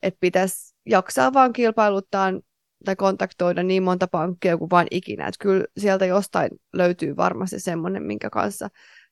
[0.03, 2.31] että pitäisi jaksaa vaan kilpailuttaa
[2.85, 5.27] tai kontaktoida niin monta pankkia kuin vain ikinä.
[5.27, 8.69] Että kyllä sieltä jostain löytyy varmasti semmoinen, minkä kanssa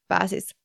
[0.07, 0.55] pääsis,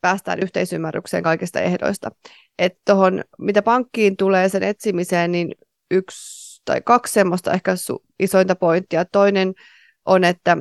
[0.00, 2.10] päästään yhteisymmärrykseen kaikista ehdoista.
[2.58, 5.54] Että tuohon, mitä pankkiin tulee sen etsimiseen, niin
[5.90, 9.04] yksi tai kaksi semmoista ehkä su- isointa pointtia.
[9.04, 9.54] Toinen
[10.04, 10.56] on, että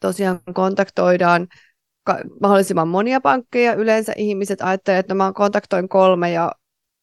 [0.00, 1.48] tosiaan kontaktoidaan
[2.04, 3.74] ka- mahdollisimman monia pankkeja.
[3.74, 6.52] Yleensä ihmiset ajattelevat, että mä kontaktoin kolme ja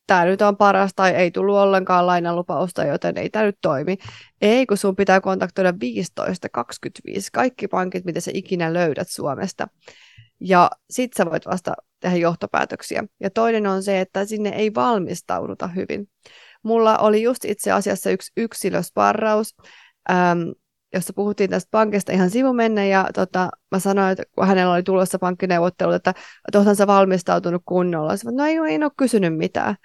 [0.10, 3.98] tämä nyt on paras tai ei tullut ollenkaan lainalupausta, joten ei tämä nyt toimi.
[4.42, 9.68] Ei, kun sun pitää kontaktoida 15, 25, kaikki pankit, mitä sä ikinä löydät Suomesta.
[10.40, 13.04] Ja sit sä voit vasta tehdä johtopäätöksiä.
[13.20, 16.10] Ja toinen on se, että sinne ei valmistauduta hyvin.
[16.64, 19.56] Mulla oli just itse asiassa yksi yksilösparraus,
[20.12, 20.40] ähm,
[20.94, 25.20] jossa puhuttiin tästä pankista ihan sivumenne, ja tota, mä sanoin, että kun hänellä oli tulossa
[25.20, 26.14] pankkineuvottelu, että,
[26.48, 28.18] että sä valmistautunut kunnolla.
[28.18, 29.76] Sanoin, no ei, ei ole kysynyt mitään.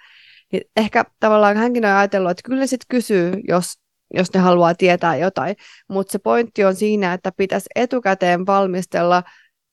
[0.55, 3.65] Niin ehkä tavallaan hänkin on ajatellut, että kyllä sitten kysyy, jos,
[4.13, 5.55] jos ne haluaa tietää jotain.
[5.89, 9.23] Mutta se pointti on siinä, että pitäisi etukäteen valmistella,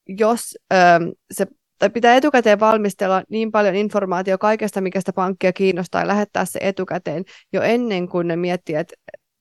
[0.08, 1.46] jos ähm, se
[1.78, 6.58] tai pitää etukäteen valmistella niin paljon informaatiota kaikesta, mikä sitä pankkia kiinnostaa, ja lähettää se
[6.62, 8.94] etukäteen jo ennen kuin ne miettii, että,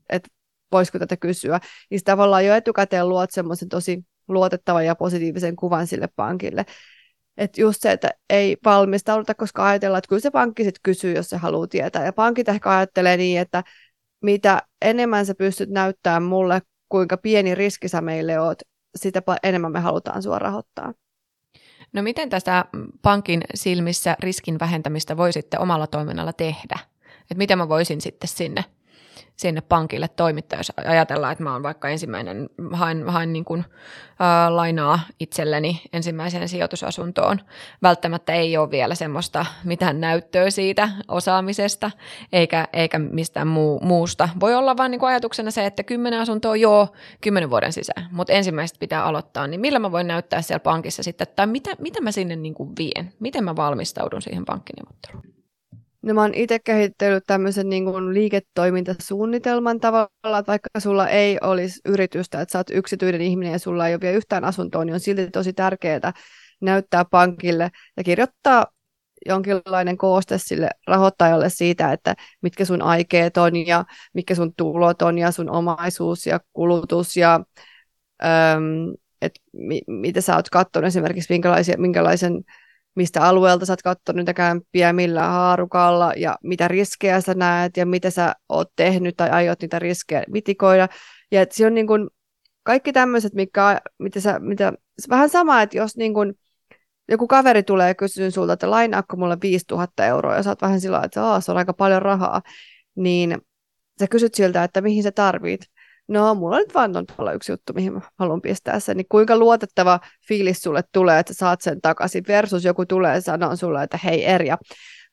[0.09, 0.29] että
[0.71, 1.59] voisiko tätä kysyä.
[1.89, 6.65] Niin tavallaan jo etukäteen luot semmoisen tosi luotettavan ja positiivisen kuvan sille pankille.
[7.37, 11.29] Että just se, että ei valmistauduta, koska ajatellaan, että kyllä se pankki sitten kysyy, jos
[11.29, 12.05] se haluaa tietää.
[12.05, 13.63] Ja pankit ehkä ajattelee niin, että
[14.23, 18.59] mitä enemmän sä pystyt näyttämään mulle, kuinka pieni riski sä meille oot,
[18.95, 20.93] sitä enemmän me halutaan sua rahoittaa.
[21.93, 22.65] No miten tästä
[23.01, 26.79] pankin silmissä riskin vähentämistä voi sitten omalla toiminnalla tehdä?
[27.31, 28.65] Et miten mä voisin sitten sinne
[29.41, 33.65] sinne pankille toimittaa, jos ajatellaan, että mä oon vaikka ensimmäinen, hain, hain niin kuin,
[34.19, 37.39] ää, lainaa itselleni ensimmäiseen sijoitusasuntoon.
[37.81, 41.91] Välttämättä ei ole vielä semmoista mitään näyttöä siitä osaamisesta,
[42.33, 44.29] eikä, eikä mistään muu, muusta.
[44.39, 46.87] Voi olla vain niin ajatuksena se, että kymmenen asuntoa joo,
[47.21, 51.27] kymmenen vuoden sisään, mutta ensimmäiset pitää aloittaa, niin millä mä voin näyttää siellä pankissa sitten,
[51.35, 55.40] tai mitä, mitä mä sinne niin kuin vien, miten mä valmistaudun siihen pankkineuvotteluun?
[56.01, 61.79] No mä oon itse kehittellyt tämmöisen niin kuin liiketoimintasuunnitelman tavalla, että vaikka sulla ei olisi
[61.85, 64.99] yritystä, että sä oot yksityinen ihminen ja sulla ei ole vielä yhtään asuntoa, niin on
[64.99, 66.13] silti tosi tärkeää
[66.61, 68.65] näyttää pankille ja kirjoittaa
[69.25, 75.17] jonkinlainen kooste sille rahoittajalle siitä, että mitkä sun aikeet on ja mitkä sun tulot on
[75.17, 77.39] ja sun omaisuus ja kulutus ja
[78.23, 81.39] äm, että mi- mitä sä oot katsonut esimerkiksi
[81.77, 82.43] minkälaisen
[82.95, 87.85] mistä alueelta sä oot katsonut niitä kämppiä, millä haarukalla ja mitä riskejä sä näet ja
[87.85, 90.87] mitä sä oot tehnyt tai aiot niitä riskejä mitikoida.
[91.31, 92.09] Ja se on niin kuin
[92.63, 94.73] kaikki tämmöiset, mikä, mitä sä, mitä,
[95.09, 96.33] vähän sama, että jos niin kuin
[97.09, 100.81] joku kaveri tulee ja kysyy sulta, että lainaako mulle 5000 euroa ja sä oot vähän
[100.81, 102.41] sillä että se on aika paljon rahaa,
[102.95, 103.37] niin
[103.99, 105.61] sä kysyt siltä, että mihin sä tarvit
[106.11, 109.37] no mulla on nyt vaan tuolla yksi juttu, mihin mä haluan pistää sen, niin kuinka
[109.37, 113.83] luotettava fiilis sulle tulee, että sä saat sen takaisin, versus joku tulee ja sanoo sulle,
[113.83, 114.57] että hei Erja,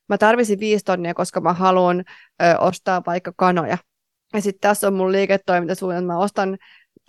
[0.09, 2.03] mä tarvisin viisi tonnia, koska mä haluan
[2.43, 3.77] ö, ostaa vaikka kanoja.
[4.33, 6.57] Ja sitten tässä on mun liiketoimintasuunnitelma, mä ostan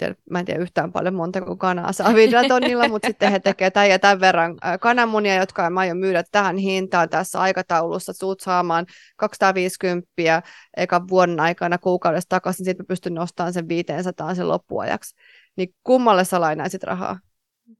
[0.00, 3.38] tiedä, mä en tiedä yhtään paljon monta kuin kanaa saa viidellä tonnilla, mutta sitten he
[3.38, 8.40] tekevät tämän ja tämän verran kananmunia, jotka mä aion myydä tähän hintaan tässä aikataulussa, suut
[8.40, 8.86] saamaan
[9.16, 10.42] 250
[10.76, 15.14] eka vuoden aikana kuukaudessa takaisin, sitten mä pystyn nostamaan sen 500 sen loppuajaksi.
[15.56, 17.18] Niin kummalle sä lainaisit rahaa?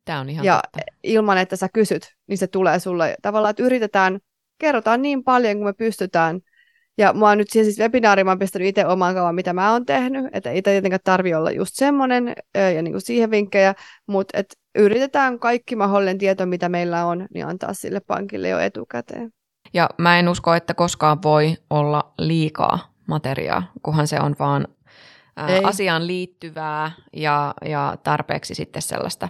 [0.05, 0.93] Tämä on ihan Ja totta.
[1.03, 4.19] ilman, että sä kysyt, niin se tulee sulle tavallaan, että yritetään,
[4.59, 6.41] kerrotaan niin paljon kuin me pystytään,
[7.01, 9.73] Ja mä oon nyt siihen siis webinaariin, mä oon pistänyt itse oman kaavan, mitä mä
[9.73, 12.35] oon tehnyt, että ei tietenkään tarvi olla just semmoinen
[12.75, 13.75] ja niin kuin siihen vinkkejä,
[14.07, 19.31] mutta et yritetään kaikki mahdollinen tieto, mitä meillä on, niin antaa sille pankille jo etukäteen.
[19.73, 24.69] Ja mä en usko, että koskaan voi olla liikaa materiaa, kunhan se on vaan
[25.37, 29.29] ää, asiaan liittyvää ja, ja tarpeeksi sitten sellaista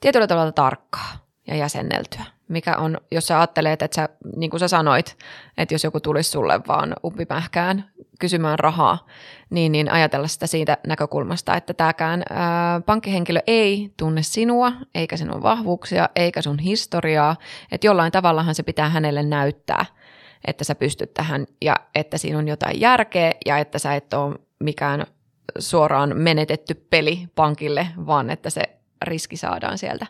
[0.00, 2.24] tietyllä tavalla tarkkaa ja jäsenneltyä.
[2.48, 5.16] Mikä on, jos sä ajattelet, että sä, niin kuin sä sanoit,
[5.58, 9.06] että jos joku tulisi sulle vaan uppipähkään kysymään rahaa,
[9.50, 15.42] niin, niin ajatella sitä siitä näkökulmasta, että tämäkään ää, pankkihenkilö ei tunne sinua, eikä sinun
[15.42, 17.36] vahvuuksia, eikä sun historiaa,
[17.72, 19.86] että jollain tavallahan se pitää hänelle näyttää,
[20.46, 24.38] että sä pystyt tähän ja että siinä on jotain järkeä ja että sä et ole
[24.60, 25.06] mikään
[25.58, 28.62] suoraan menetetty peli pankille, vaan että se
[29.02, 30.06] riski saadaan sieltä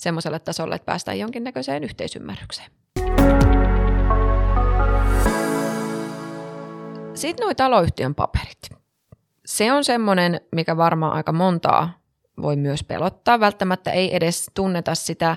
[0.00, 2.70] semmoiselle tasolle, että päästään jonkinnäköiseen yhteisymmärrykseen.
[7.14, 8.70] Sitten nuo taloyhtiön paperit.
[9.46, 12.00] Se on semmoinen, mikä varmaan aika montaa
[12.42, 13.40] voi myös pelottaa.
[13.40, 15.36] Välttämättä ei edes tunneta sitä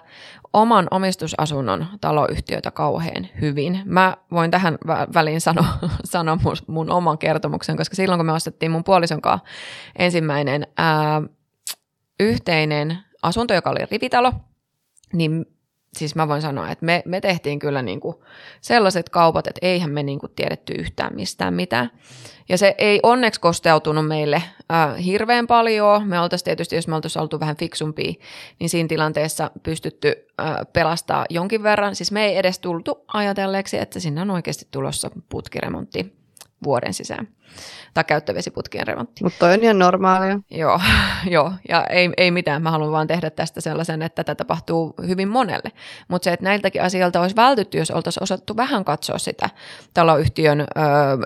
[0.53, 3.81] oman omistusasunnon taloyhtiötä kauhean hyvin.
[3.85, 4.77] Mä voin tähän
[5.13, 5.65] väliin sanoa,
[6.05, 9.47] sanoa mun, mun oman kertomuksen, koska silloin kun me ostettiin mun puolison kanssa
[9.99, 11.21] ensimmäinen ää,
[12.19, 14.33] yhteinen asunto, joka oli rivitalo,
[15.13, 15.45] niin
[15.97, 18.15] siis mä voin sanoa, että me, me tehtiin kyllä niin kuin
[18.61, 21.91] sellaiset kaupat, että eihän me niin kuin tiedetty yhtään mistään mitään.
[22.49, 24.35] Ja se ei onneksi kosteutunut meille
[24.71, 26.07] äh, hirveän paljon.
[26.07, 28.13] Me oltaisiin tietysti, jos me oltaisiin oltu vähän fiksumpia,
[28.59, 31.95] niin siinä tilanteessa pystytty äh, pelastaa jonkin verran.
[31.95, 36.22] Siis me ei edes tultu ajatelleeksi, että sinne on oikeasti tulossa putkiremontti
[36.63, 37.27] vuoden sisään
[37.93, 39.23] tai käyttövesiputkien remontti.
[39.23, 40.39] Mutta toi on ihan normaalia.
[40.51, 40.79] Joo,
[41.35, 42.61] joo, ja ei, ei mitään.
[42.61, 45.71] Mä haluan vaan tehdä tästä sellaisen, että tätä tapahtuu hyvin monelle.
[46.07, 49.49] Mutta se, että näiltäkin asioilta olisi vältytty, jos oltaisiin osattu vähän katsoa sitä
[49.93, 50.65] taloyhtiön ö,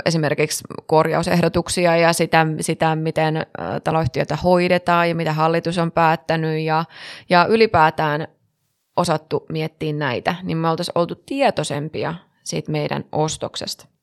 [0.05, 3.43] esimerkiksi korjausehdotuksia ja sitä, sitä miten ö,
[3.83, 6.85] taloyhtiötä hoidetaan ja mitä hallitus on päättänyt ja,
[7.29, 8.27] ja ylipäätään
[8.95, 13.96] osattu miettiä näitä, niin me oltaisiin oltu tietoisempia siitä meidän ostoksesta.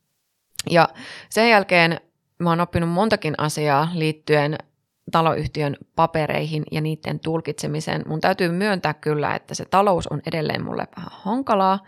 [0.70, 0.88] Ja
[1.30, 2.00] sen jälkeen
[2.38, 4.58] mä oon oppinut montakin asiaa liittyen
[5.12, 8.02] taloyhtiön papereihin ja niiden tulkitsemiseen.
[8.06, 11.78] Mun täytyy myöntää kyllä, että se talous on edelleen mulle vähän hankalaa.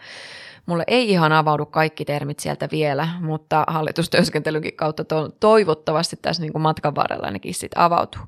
[0.66, 6.52] Mulle ei ihan avaudu kaikki termit sieltä vielä, mutta hallitustyöskentelynkin kautta to- toivottavasti tässä niin
[6.52, 8.22] kuin matkan varrella ainakin sit avautuu.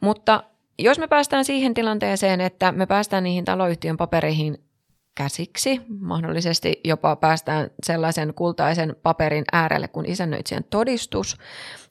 [0.00, 0.44] Mutta
[0.78, 4.58] jos me päästään siihen tilanteeseen, että me päästään niihin taloyhtiön papereihin
[5.14, 5.80] käsiksi.
[6.00, 11.36] Mahdollisesti jopa päästään sellaisen kultaisen paperin äärelle kuin isännöitsijän todistus.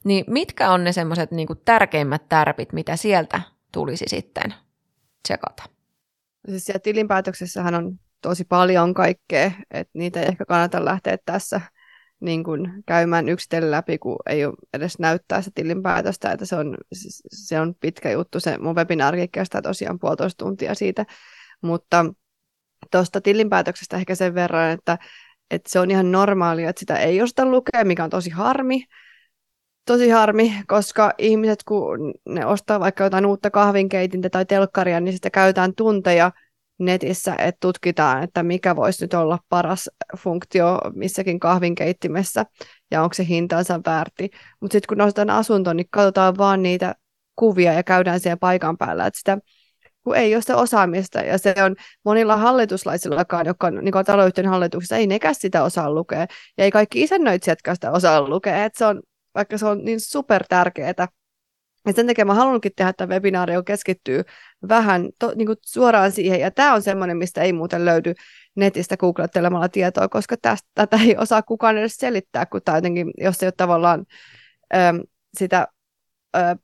[0.04, 3.40] Niin mitkä on ne semmoiset niin tärkeimmät tärpit, mitä sieltä
[3.72, 4.54] tulisi sitten
[5.22, 5.62] tsekata?
[6.48, 11.60] Siis siellä tilinpäätöksessähän on tosi paljon kaikkea, että niitä ei ehkä kannata lähteä tässä
[12.20, 16.76] niin kuin käymään yksitellen läpi, kun ei ole edes näyttää se tilinpäätöstä, että se on,
[17.32, 18.40] se on pitkä juttu.
[18.40, 21.06] Se mun webinaari kestää tosiaan puolitoista tuntia siitä,
[21.62, 22.06] mutta
[22.98, 24.98] tuosta tilinpäätöksestä ehkä sen verran, että,
[25.50, 28.84] että se on ihan normaalia, että sitä ei osata lukea, mikä on tosi harmi.
[29.86, 35.30] Tosi harmi, koska ihmiset, kun ne ostaa vaikka jotain uutta kahvinkeitintä tai telkkaria, niin sitä
[35.30, 36.32] käytetään tunteja
[36.78, 42.46] netissä, että tutkitaan, että mikä voisi nyt olla paras funktio missäkin kahvinkeittimessä
[42.90, 44.30] ja onko se hintansa väärti.
[44.60, 46.94] Mutta sitten kun nostetaan asunto, niin katsotaan vaan niitä
[47.36, 49.38] kuvia ja käydään siellä paikan päällä, että sitä
[50.04, 51.20] kun ei ole sitä osaamista.
[51.20, 56.26] Ja se on monilla hallituslaisillakaan, jotka on niin taloyhtiön hallituksessa, ei nekään sitä osaa lukea.
[56.58, 58.64] Ja ei kaikki isännöitsijätkään sitä osaa lukea.
[58.64, 59.02] Että se on,
[59.34, 60.94] vaikka se on niin super tärkeää.
[61.86, 64.22] Ja sen takia mä halunnutkin tehdä että webinaari, joka keskittyy
[64.68, 66.40] vähän to, niin suoraan siihen.
[66.40, 68.14] Ja tämä on semmoinen, mistä ei muuten löydy
[68.56, 73.42] netistä googlettelemalla tietoa, koska tästä, tätä ei osaa kukaan edes selittää, kun tämä jotenkin, jos
[73.42, 74.04] ei ole tavallaan
[74.74, 75.00] äm,
[75.38, 75.68] sitä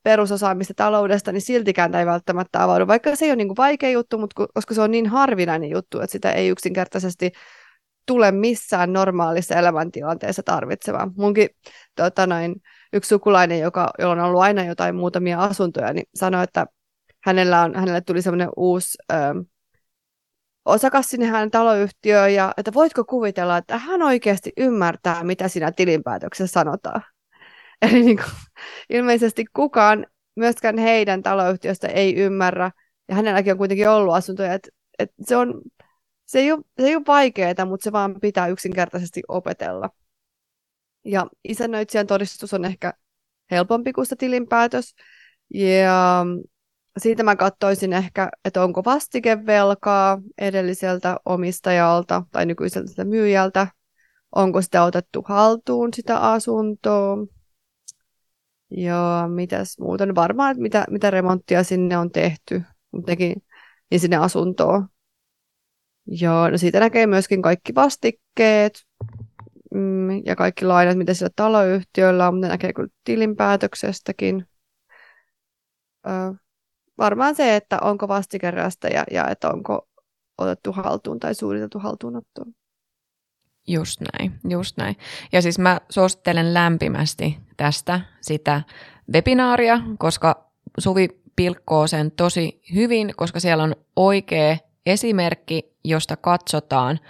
[0.02, 3.90] perusosaamista taloudesta, niin siltikään tämä ei välttämättä avaudu, vaikka se ei ole niin kuin vaikea
[3.90, 7.32] juttu, mutta koska se on niin harvinainen juttu, että sitä ei yksinkertaisesti
[8.06, 11.12] tule missään normaalissa elämäntilanteessa tarvitsemaan.
[11.16, 11.48] Munkin
[11.94, 12.54] tota noin,
[12.92, 16.66] yksi sukulainen, joka, jolla on ollut aina jotain muutamia asuntoja, niin sanoi, että
[17.24, 19.16] hänellä on, hänelle tuli semmoinen uusi ö,
[20.64, 26.52] osakas sinne hänen taloyhtiöön, ja että voitko kuvitella, että hän oikeasti ymmärtää, mitä siinä tilinpäätöksessä
[26.52, 27.02] sanotaan.
[27.82, 28.30] Eli niin kuin,
[28.90, 30.06] ilmeisesti kukaan
[30.36, 32.70] myöskään heidän taloyhtiöstä ei ymmärrä,
[33.08, 34.68] ja hänelläkin on kuitenkin ollut asuntoja, että,
[34.98, 35.62] että se, on,
[36.26, 39.90] se, ei ole, se ei ole vaikeaa, mutta se vaan pitää yksinkertaisesti opetella.
[41.04, 42.92] Ja isännöitsijän todistus on ehkä
[43.50, 44.94] helpompi kuin se tilinpäätös,
[45.54, 46.26] ja
[46.98, 53.66] siitä mä katsoisin ehkä, että onko vastikevelkaa edelliseltä omistajalta tai nykyiseltä myyjältä,
[54.34, 57.16] onko sitä otettu haltuun sitä asuntoa.
[58.70, 62.62] Ja mitäs muuta, no varmaan, että mitä, mitä remonttia sinne on tehty,
[63.06, 63.42] tekin,
[63.90, 64.88] niin sinne asuntoon.
[66.06, 68.86] Joo, no siitä näkee myöskin kaikki vastikkeet
[69.74, 74.46] mm, ja kaikki lainat, mitä sillä taloyhtiöllä on, mutta näkee kyllä tilinpäätöksestäkin.
[76.06, 76.10] Ö,
[76.98, 79.88] varmaan se, että onko vastikerästä ja, ja että onko
[80.38, 82.44] otettu haltuun tai suunniteltu haltuunottoa.
[83.68, 84.96] Just näin, just näin.
[85.32, 88.62] Ja siis mä suosittelen lämpimästi tästä sitä
[89.12, 90.48] webinaaria, koska
[90.78, 94.56] Suvi pilkkoo sen tosi hyvin, koska siellä on oikea
[94.86, 97.00] esimerkki, josta katsotaan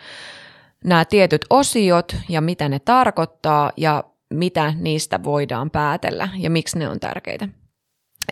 [0.85, 4.05] nämä tietyt osiot ja mitä ne tarkoittaa ja
[4.35, 7.49] mitä niistä voidaan päätellä ja miksi ne on tärkeitä.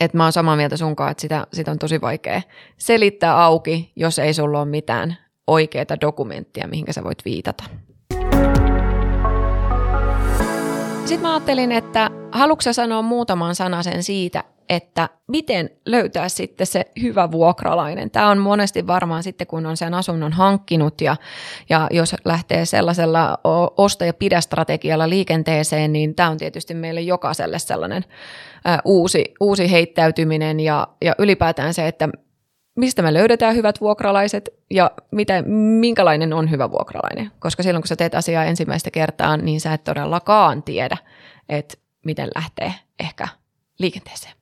[0.00, 2.42] Et mä oon samaa mieltä sunkaan, että sitä, sitä on tosi vaikea
[2.78, 5.16] selittää auki, jos ei sulla ole mitään
[5.46, 7.64] oikeaa dokumenttia, mihinkä sä voit viitata.
[11.04, 17.30] Sitten mä ajattelin, että haluatko sanoa muutaman sanasen siitä, että miten löytää sitten se hyvä
[17.30, 18.10] vuokralainen.
[18.10, 21.16] Tämä on monesti varmaan sitten, kun on sen asunnon hankkinut ja,
[21.68, 23.38] ja jos lähtee sellaisella
[23.76, 28.04] osta- ja pidä-strategialla liikenteeseen, niin tämä on tietysti meille jokaiselle sellainen
[28.68, 32.08] ä, uusi, uusi heittäytyminen ja, ja ylipäätään se, että
[32.76, 35.42] mistä me löydetään hyvät vuokralaiset ja mitä,
[35.80, 37.30] minkälainen on hyvä vuokralainen.
[37.38, 40.96] Koska silloin, kun sä teet asiaa ensimmäistä kertaa, niin sä et todellakaan tiedä,
[41.48, 41.74] että
[42.04, 43.28] miten lähtee ehkä
[43.78, 44.32] liikenteeseen.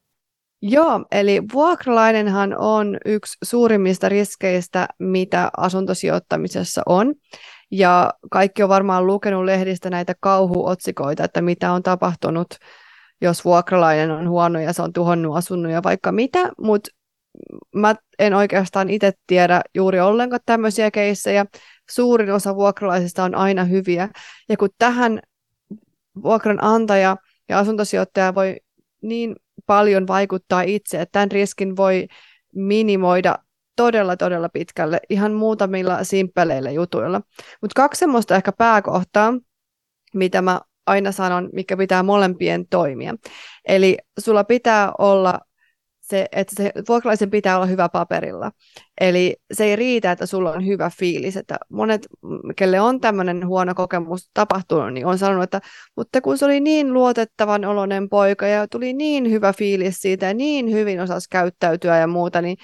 [0.63, 7.15] Joo, eli vuokralainenhan on yksi suurimmista riskeistä, mitä asuntosijoittamisessa on.
[7.71, 12.47] Ja kaikki on varmaan lukenut lehdistä näitä kauhuotsikoita, että mitä on tapahtunut,
[13.21, 16.91] jos vuokralainen on huono ja se on tuhonnut asunnon ja vaikka mitä, mutta
[17.75, 21.47] mä en oikeastaan itse tiedä juuri ollenkaan tämmöisiä keissejä.
[21.91, 24.09] Suurin osa vuokralaisista on aina hyviä.
[24.49, 25.21] Ja kun tähän
[26.23, 27.17] vuokranantaja
[27.49, 28.57] ja asuntosijoittaja voi
[29.03, 32.07] niin paljon vaikuttaa itse, että tämän riskin voi
[32.55, 33.39] minimoida
[33.77, 37.21] todella, todella pitkälle ihan muutamilla simppeleillä jutuilla.
[37.61, 39.35] Mutta kaksi semmoista ehkä pääkohtaa,
[40.15, 43.15] mitä mä aina sanon, mikä pitää molempien toimia.
[43.69, 45.41] Eli sulla pitää olla
[46.09, 48.51] se, että se vuokralaisen pitää olla hyvä paperilla.
[49.01, 51.37] Eli se ei riitä, että sulla on hyvä fiilis.
[51.37, 52.07] Että monet,
[52.57, 55.61] kelle on tämmöinen huono kokemus tapahtunut, niin on sanonut, että
[55.97, 60.35] mutta kun se oli niin luotettavan oloinen poika ja tuli niin hyvä fiilis siitä ja
[60.35, 62.57] niin hyvin osasi käyttäytyä ja muuta, niin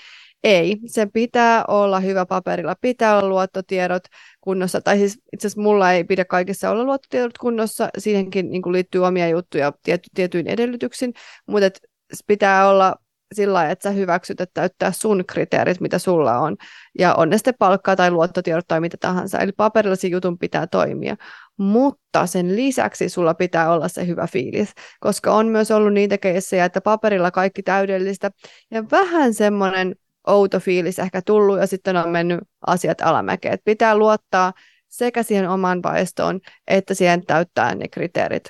[0.45, 4.03] ei, se pitää olla hyvä paperilla, pitää olla luottotiedot
[4.41, 9.07] kunnossa, tai siis itse asiassa mulla ei pidä kaikissa olla luottotiedot kunnossa, siihenkin niin liittyy
[9.07, 11.13] omia juttuja tiety, tietyin edellytyksin,
[11.47, 11.81] mutta
[12.27, 12.97] pitää olla
[13.35, 16.57] sillä lailla, että sä hyväksyt, että täyttää sun kriteerit, mitä sulla on.
[16.99, 19.39] Ja on ne sitten palkkaa tai luottotiedot tai mitä tahansa.
[19.39, 21.17] Eli paperilla jutun pitää toimia.
[21.57, 26.65] Mutta sen lisäksi sulla pitää olla se hyvä fiilis, koska on myös ollut niitä keissejä,
[26.65, 28.31] että paperilla kaikki täydellistä
[28.71, 29.95] ja vähän semmoinen
[30.27, 33.59] outo fiilis ehkä tullut ja sitten on mennyt asiat alamäkeen.
[33.65, 34.53] Pitää luottaa
[34.89, 38.45] sekä siihen omaan vaistoon että siihen täyttää ne kriteerit.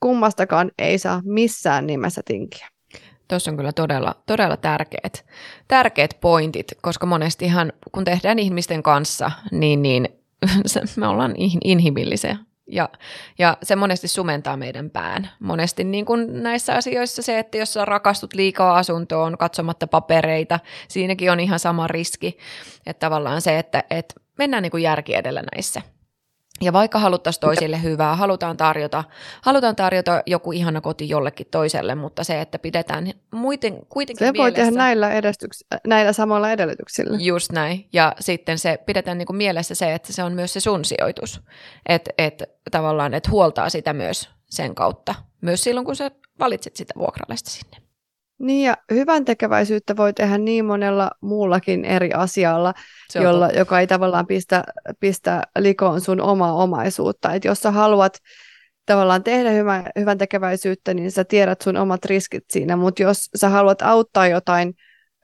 [0.00, 2.75] Kummastakaan ei saa missään nimessä tinkiä.
[3.28, 5.26] Tuossa on kyllä todella, todella tärkeät,
[5.68, 10.08] tärkeät pointit, koska monestihan kun tehdään ihmisten kanssa, niin, niin
[10.96, 12.36] me ollaan inhimillisiä.
[12.70, 12.88] Ja,
[13.38, 15.30] ja se monesti sumentaa meidän pään.
[15.40, 21.32] Monesti niin kuin näissä asioissa se, että jos sä rakastut liikaa asuntoon katsomatta papereita, siinäkin
[21.32, 22.38] on ihan sama riski.
[22.86, 25.82] Että tavallaan se, että, että mennään niin kuin järki edellä näissä.
[26.60, 29.04] Ja vaikka haluttaisiin toisille hyvää, halutaan tarjota,
[29.42, 34.50] halutaan tarjota joku ihana koti jollekin toiselle, mutta se, että pidetään muiten, kuitenkin Se voi
[34.50, 37.18] mielessä, tehdä näillä, edestyks- näillä samalla edellytyksillä.
[37.20, 37.88] Just näin.
[37.92, 41.40] Ja sitten se pidetään niin kuin mielessä se, että se on myös se sun sijoitus.
[41.88, 45.14] Että et, tavallaan, että huoltaa sitä myös sen kautta.
[45.40, 47.85] Myös silloin, kun sä valitset sitä vuokralaista sinne.
[48.38, 52.74] Niin ja hyvän tekeväisyyttä voi tehdä niin monella muullakin eri asialla,
[53.14, 54.64] jolla, joka ei tavallaan pistä,
[55.00, 57.32] pistä likoon sun omaa omaisuutta.
[57.32, 58.18] Et jos sä haluat
[58.86, 63.48] tavallaan tehdä hyvän, hyvän tekeväisyyttä, niin sä tiedät sun omat riskit siinä, mutta jos sä
[63.48, 64.74] haluat auttaa jotain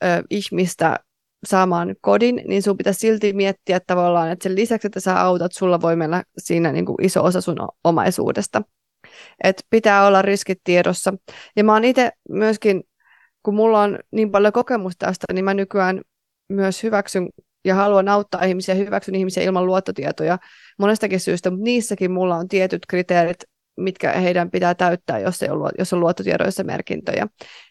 [0.05, 0.99] ö, ihmistä
[1.47, 5.81] saamaan kodin, niin sun pitäisi silti miettiä tavallaan, että sen lisäksi, että sä autat, sulla
[5.81, 8.63] voi mennä siinä niin kuin iso osa sun omaisuudesta.
[9.45, 11.15] Et pitää olla riskit tiedossa.
[11.57, 12.83] Ja mä oon itse myöskin
[13.43, 16.01] kun mulla on niin paljon kokemusta tästä, niin mä nykyään
[16.49, 17.29] myös hyväksyn
[17.65, 20.39] ja haluan auttaa ihmisiä, hyväksyn ihmisiä ilman luottotietoja
[20.79, 23.45] monestakin syystä, mutta niissäkin mulla on tietyt kriteerit,
[23.77, 27.27] mitkä heidän pitää täyttää, jos, ei ole, jos on luottotiedoissa merkintöjä.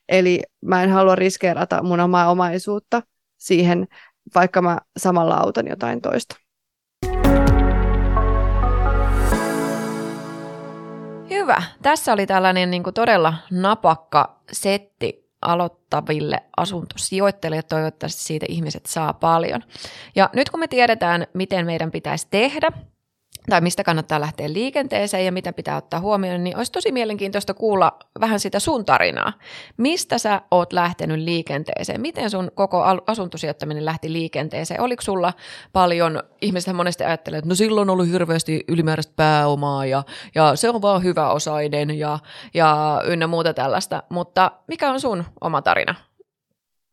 [0.09, 3.01] Eli mä en halua riskeerata mun omaa omaisuutta
[3.37, 3.87] siihen,
[4.35, 6.35] vaikka mä samalla autan jotain toista.
[11.29, 11.63] Hyvä.
[11.81, 17.61] Tässä oli tällainen niin kuin todella napakka setti aloittaville asuntosijoittajille.
[17.63, 19.63] Toivottavasti siitä ihmiset saa paljon.
[20.15, 22.71] Ja nyt kun me tiedetään, miten meidän pitäisi tehdä,
[23.49, 27.99] tai mistä kannattaa lähteä liikenteeseen ja mitä pitää ottaa huomioon, niin olisi tosi mielenkiintoista kuulla
[28.19, 29.33] vähän sitä sun tarinaa.
[29.77, 32.01] Mistä sä oot lähtenyt liikenteeseen?
[32.01, 34.81] Miten sun koko asuntosijoittaminen lähti liikenteeseen?
[34.81, 35.33] Oliko sulla
[35.73, 40.03] paljon, ihmiset monesti ajattelee, että no silloin on ollut hirveästi ylimääräistä pääomaa ja,
[40.35, 42.19] ja se on vaan hyvä osainen ja,
[42.53, 45.95] ja ynnä muuta tällaista, mutta mikä on sun oma tarina?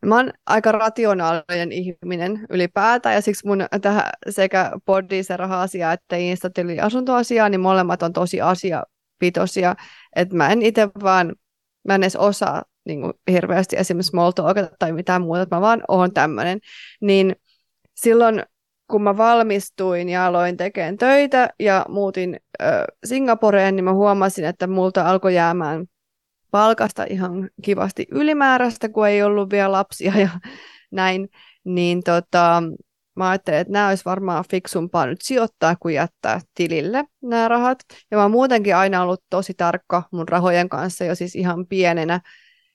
[0.06, 6.16] Mä oon aika rationaalinen ihminen ylipäätään ja siksi mun tähän sekä body, se raha-asia että
[6.16, 9.74] instatili asuntoasia, niin molemmat on tosi asiapitoisia.
[10.16, 11.34] Että mä en itse vaan,
[11.88, 15.60] mä en edes osaa niin kuin hirveästi esimerkiksi small talkata tai mitään muuta, että mä
[15.60, 16.58] vaan oon tämmöinen.
[17.00, 17.36] Niin
[17.94, 18.42] silloin
[18.90, 24.66] kun mä valmistuin ja aloin tekemään töitä ja muutin äh, Singaporeen, niin mä huomasin, että
[24.66, 25.86] multa alkoi jäämään
[26.50, 30.28] palkasta ihan kivasti ylimääräistä, kun ei ollut vielä lapsia ja
[30.90, 31.28] näin,
[31.64, 32.62] niin tota,
[33.16, 37.78] mä ajattelin, että nämä olisi varmaan fiksumpaa nyt sijoittaa kuin jättää tilille nämä rahat.
[38.10, 42.20] Ja mä oon muutenkin aina ollut tosi tarkka mun rahojen kanssa jo siis ihan pienenä.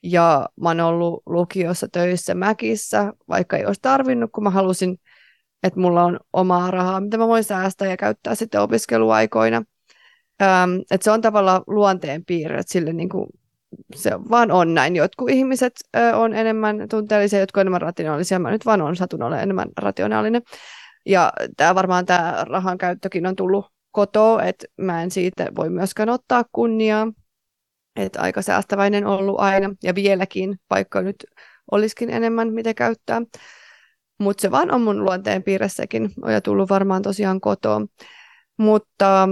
[0.03, 4.97] Ja mä oon ollut lukiossa töissä Mäkissä, vaikka ei olisi tarvinnut, kun mä halusin,
[5.63, 9.63] että mulla on omaa rahaa, mitä mä voin säästää ja käyttää sitten opiskeluaikoina.
[10.41, 13.27] Ähm, että se on tavallaan luonteen piirre, että sille niin kuin
[13.95, 14.95] se vaan on näin.
[14.95, 18.39] Jotkut ihmiset ö, on enemmän tunteellisia, jotkut enemmän rationaalisia.
[18.39, 20.41] Mä nyt vaan on satun ole enemmän rationaalinen.
[21.05, 26.09] Ja tämä varmaan tämä rahan käyttökin on tullut kotoa, että mä en siitä voi myöskään
[26.09, 27.07] ottaa kunniaa.
[27.95, 31.25] Että aika säästäväinen ollut aina ja vieläkin, vaikka nyt
[31.71, 33.21] olisikin enemmän mitä käyttää.
[34.19, 37.81] Mutta se vaan on mun luonteen piiressäkin ja tullut varmaan tosiaan kotoa.
[38.57, 39.29] Mutta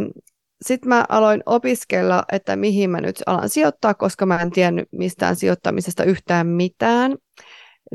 [0.62, 5.36] sitten mä aloin opiskella, että mihin mä nyt alan sijoittaa, koska mä en tiennyt mistään
[5.36, 7.18] sijoittamisesta yhtään mitään.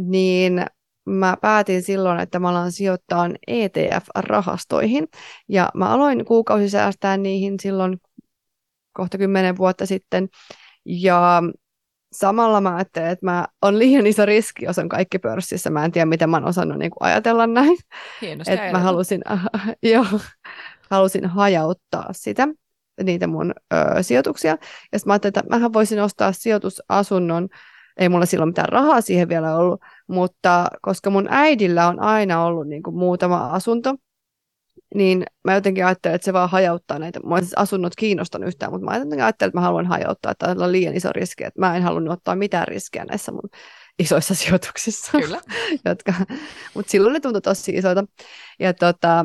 [0.01, 0.67] Niin
[1.05, 5.09] mä päätin silloin, että mä alan sijoittaa ETF-rahastoihin.
[5.49, 8.01] Ja mä aloin kuukausi säästää niihin silloin
[8.93, 10.29] kohta kymmenen vuotta sitten.
[10.85, 11.43] Ja
[12.13, 15.71] samalla mä ajattelin, että mä on liian iso riski, jos on kaikki pörssissä.
[15.71, 17.79] Mä en tiedä, miten mä oon osannut niin kuin ajatella näin.
[18.49, 19.47] että mä halusin, äh,
[19.93, 20.07] joo,
[20.91, 22.49] halusin hajauttaa sitä,
[23.03, 24.51] niitä mun ö, sijoituksia.
[24.93, 27.49] Ja sitten mä ajattelin, että mähän voisin ostaa sijoitusasunnon,
[27.97, 32.69] ei mulla silloin mitään rahaa siihen vielä ollut, mutta koska mun äidillä on aina ollut
[32.69, 33.95] niin kuin muutama asunto,
[34.95, 37.21] niin mä jotenkin ajattelin, että se vaan hajauttaa näitä.
[37.21, 40.73] Mä siis asunnot kiinnostanut yhtään, mutta mä jotenkin ajattelin, että mä haluan hajauttaa, että on
[40.73, 43.51] liian iso riski, että mä en halunnut ottaa mitään riskejä näissä mun
[43.99, 45.13] isoissa sijoituksissa.
[45.13, 45.41] Kyllä.
[45.85, 46.13] jotka,
[46.75, 48.05] mutta silloin ne tuntui tosi isoilta.
[48.61, 49.25] Ja tota,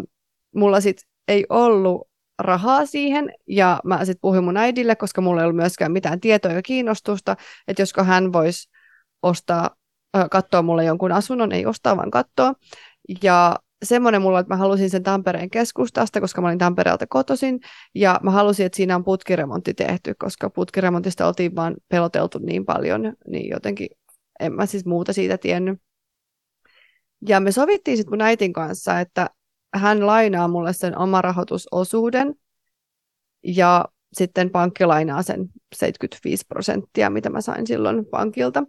[0.55, 2.07] mulla sitten ei ollut
[2.39, 6.51] rahaa siihen, ja mä sitten puhuin mun äidille, koska mulla ei ollut myöskään mitään tietoa
[6.51, 7.35] ja kiinnostusta,
[7.67, 8.69] että josko hän voisi
[9.21, 9.69] ostaa,
[10.31, 12.53] katsoa mulle jonkun asunnon, ei ostaa, vaan katsoa.
[13.23, 17.59] Ja semmoinen mulla, että mä halusin sen Tampereen keskustasta, koska mä olin Tampereelta kotosin,
[17.95, 23.13] ja mä halusin, että siinä on putkiremontti tehty, koska putkiremontista oltiin vaan peloteltu niin paljon,
[23.27, 23.89] niin jotenkin
[24.39, 25.79] en mä siis muuta siitä tiennyt.
[27.27, 29.29] Ja me sovittiin sitten mun äitin kanssa, että
[29.73, 32.35] hän lainaa mulle sen omarahoitusosuuden
[33.43, 38.63] ja sitten pankki lainaa sen 75 prosenttia, mitä mä sain silloin pankilta.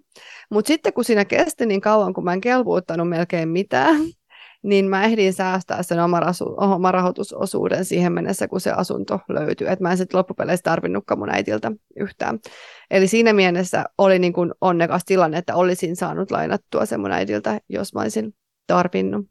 [0.50, 4.00] Mutta sitten kun siinä kesti niin kauan, kun mä en kelpuuttanut melkein mitään,
[4.62, 5.98] niin mä ehdin säästää sen
[6.56, 9.68] omarahoitusosuuden siihen mennessä, kun se asunto löytyy.
[9.68, 12.38] Että mä en sitten loppupeleissä tarvinnutkaan mun äitiltä yhtään.
[12.90, 17.60] Eli siinä mielessä oli niin kuin onnekas tilanne, että olisin saanut lainattua sen mun äidiltä,
[17.68, 18.34] jos mä olisin
[18.66, 19.26] tarvinnut.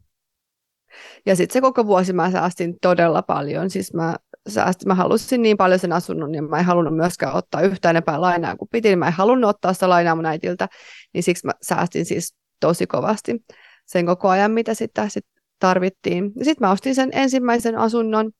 [1.26, 3.70] Ja sitten se koko vuosi mä säästin todella paljon.
[3.70, 4.16] Siis mä,
[4.48, 8.20] säästin, mä halusin niin paljon sen asunnon, ja mä en halunnut myöskään ottaa yhtään enempää
[8.20, 8.96] lainaa kuin piti.
[8.96, 10.68] Mä en halunnut ottaa sitä lainaa mun äitiltä,
[11.14, 13.42] niin siksi mä säästin siis tosi kovasti
[13.86, 15.26] sen koko ajan, mitä sitä sit
[15.58, 16.32] tarvittiin.
[16.42, 18.30] Sitten mä ostin sen ensimmäisen asunnon,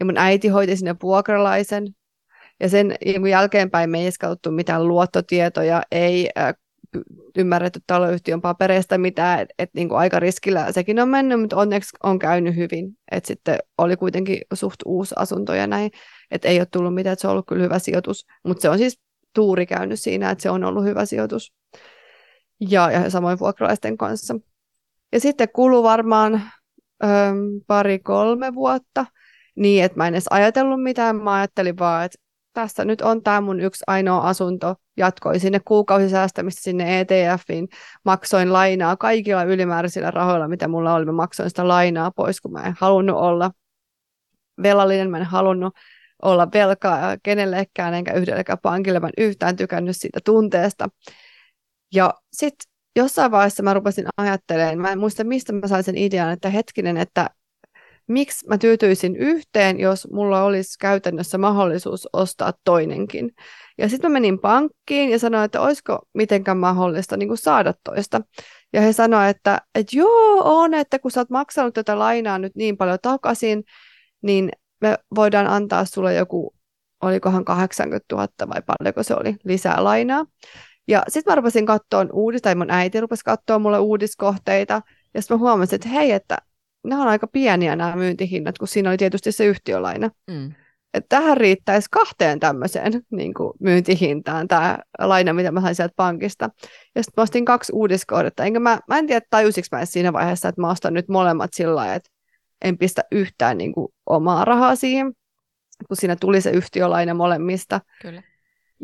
[0.00, 1.86] ja mun äiti hoiti sinne vuokralaisen,
[2.60, 2.94] ja sen
[3.30, 4.10] jälkeenpäin me ei
[4.50, 6.54] mitään luottotietoja, ei äh,
[7.38, 12.18] ymmärretty taloyhtiön papereista mitään, että et niinku aika riskillä sekin on mennyt, mutta onneksi on
[12.18, 12.98] käynyt hyvin.
[13.10, 15.90] Että sitten oli kuitenkin suht uusi asunto ja näin,
[16.30, 18.26] että ei ole tullut mitään, että se on ollut kyllä hyvä sijoitus.
[18.44, 19.00] Mutta se on siis
[19.34, 21.54] tuuri käynyt siinä, että se on ollut hyvä sijoitus.
[22.60, 24.36] Ja, ja samoin vuokralaisten kanssa.
[25.12, 26.42] Ja sitten kulu varmaan
[27.66, 29.06] pari-kolme vuotta,
[29.56, 32.18] niin että mä en edes ajatellut mitään, mä ajattelin vaan, että
[32.56, 37.68] tässä nyt on tämä mun yksi ainoa asunto, jatkoin sinne kuukausisäästämistä sinne ETFiin,
[38.04, 42.62] maksoin lainaa kaikilla ylimääräisillä rahoilla, mitä mulla oli, mä maksoin sitä lainaa pois, kun mä
[42.62, 43.50] en halunnut olla
[44.62, 45.74] velallinen, mä en halunnut
[46.22, 49.00] olla velkaa kenellekään enkä yhdellekään pankille.
[49.00, 50.88] Mä en yhtään tykännyt siitä tunteesta.
[51.94, 56.32] Ja sitten jossain vaiheessa mä rupesin ajattelemaan, mä en muista mistä mä sain sen idean,
[56.32, 57.30] että hetkinen, että
[58.08, 63.34] miksi mä tyytyisin yhteen, jos mulla olisi käytännössä mahdollisuus ostaa toinenkin.
[63.78, 68.20] Ja sitten mä menin pankkiin ja sanoin, että olisiko mitenkään mahdollista niin kuin saada toista.
[68.72, 72.56] Ja he sanoivat, että, että joo, on, että kun sä oot maksanut tätä lainaa nyt
[72.56, 73.64] niin paljon takaisin,
[74.22, 74.50] niin
[74.80, 76.54] me voidaan antaa sulle joku,
[77.02, 80.26] olikohan 80 000 vai paljonko se oli, lisää lainaa.
[80.88, 84.82] Ja sitten mä rupesin katsoa uudis, tai mun äiti rupesi katsoa mulle uudiskohteita,
[85.14, 86.38] ja sitten mä huomasin, että hei, että
[86.88, 90.10] nämä on aika pieniä nämä myyntihinnat, kun siinä oli tietysti se yhtiölaina.
[90.30, 90.52] Mm.
[91.08, 96.50] Tähän riittäisi kahteen tämmöiseen niin kuin myyntihintaan tämä laina, mitä mä sain sieltä pankista.
[96.94, 98.44] Ja sitten mä ostin kaksi uudiskohdetta.
[98.44, 101.74] Enkä mä, mä en tiedä, tajusinko mä siinä vaiheessa, että mä ostan nyt molemmat sillä
[101.74, 102.10] lailla, että
[102.62, 105.12] en pistä yhtään niin kuin, omaa rahaa siihen,
[105.88, 107.80] kun siinä tuli se yhtiölaina molemmista.
[108.02, 108.22] Kyllä.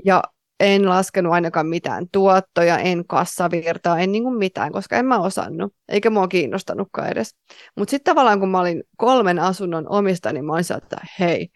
[0.05, 0.23] Ja
[0.63, 5.75] en laskenut ainakaan mitään tuottoja, en kassavirtaa, en niin kuin mitään, koska en mä osannut,
[5.89, 7.37] eikä mua kiinnostanutkaan edes.
[7.77, 11.49] Mutta sitten tavallaan kun mä olin kolmen asunnon omista, niin mä olin että hei,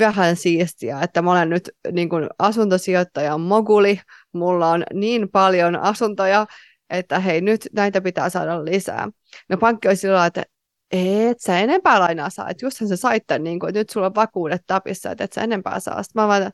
[0.00, 4.00] vähän siistiä, että mä olen nyt niin kuin asuntosijoittaja moguli,
[4.32, 6.46] mulla on niin paljon asuntoja,
[6.90, 9.08] että hei, nyt näitä pitää saada lisää.
[9.48, 10.42] No pankki oli sillä että
[10.92, 14.06] et sä enempää lainaa saa, että justhan sä sait tämän, niin kuin, että nyt sulla
[14.06, 16.02] on vakuudet tapissa, että et sä enempää saa.
[16.02, 16.50] Sitten mä vaan,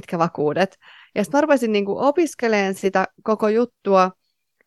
[0.00, 0.76] mitkä vakuudet.
[1.14, 4.10] Ja sitten mä rupesin niin opiskelemaan sitä koko juttua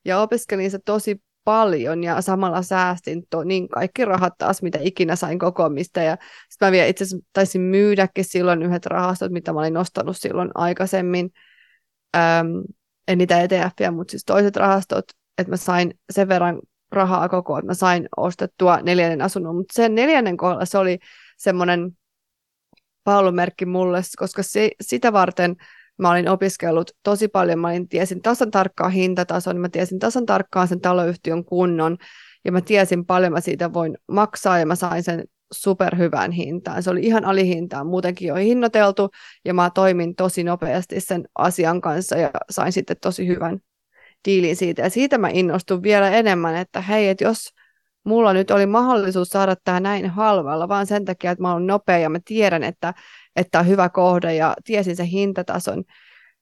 [0.06, 5.16] ja opiskelin se tosi paljon ja samalla säästin to, niin kaikki rahat taas, mitä ikinä
[5.16, 6.02] sain kokoamista.
[6.02, 6.18] Ja
[6.50, 10.50] sitten mä vielä itse asiassa taisin myydäkin silloin yhdet rahastot, mitä mä olin nostanut silloin
[10.56, 11.30] aikaisemmin.
[12.16, 12.64] Öm,
[13.08, 15.06] en niitä ETFiä, mutta siis toiset rahastot,
[15.38, 16.62] että mä sain sen verran
[16.92, 19.56] rahaa koko, että mä sain ostettua neljännen asunnon.
[19.56, 21.00] Mutta sen neljännen kohdalla se oli
[21.38, 21.92] semmoinen
[23.04, 25.56] paalumerkki mulle, koska se, sitä varten
[25.98, 30.68] mä olin opiskellut tosi paljon, mä olin, tiesin tasan tarkkaan hintatason, mä tiesin tasan tarkkaan
[30.68, 31.98] sen taloyhtiön kunnon,
[32.46, 35.24] ja mä tiesin paljon mä siitä voin maksaa, ja mä sain sen
[35.54, 36.84] superhyvään hintaan.
[36.84, 39.10] Se oli ihan alihintaan muutenkin jo hinnoiteltu,
[39.46, 43.60] ja mä toimin tosi nopeasti sen asian kanssa, ja sain sitten tosi hyvän
[44.26, 44.82] diilin siitä.
[44.82, 47.50] Ja siitä mä innostun vielä enemmän, että hei, että jos
[48.04, 51.98] mulla nyt oli mahdollisuus saada tämä näin halvalla, vaan sen takia, että mä olen nopea
[51.98, 52.94] ja mä tiedän, että,
[53.36, 55.84] että on hyvä kohde ja tiesin sen hintatason,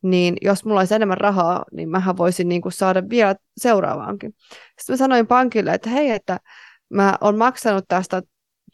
[0.02, 4.34] niin jos mulla olisi enemmän rahaa, niin mähän voisin niin kuin saada vielä seuraavaankin.
[4.80, 6.40] Sitten mä sanoin pankille, että hei, että
[6.90, 8.22] mä oon maksanut tästä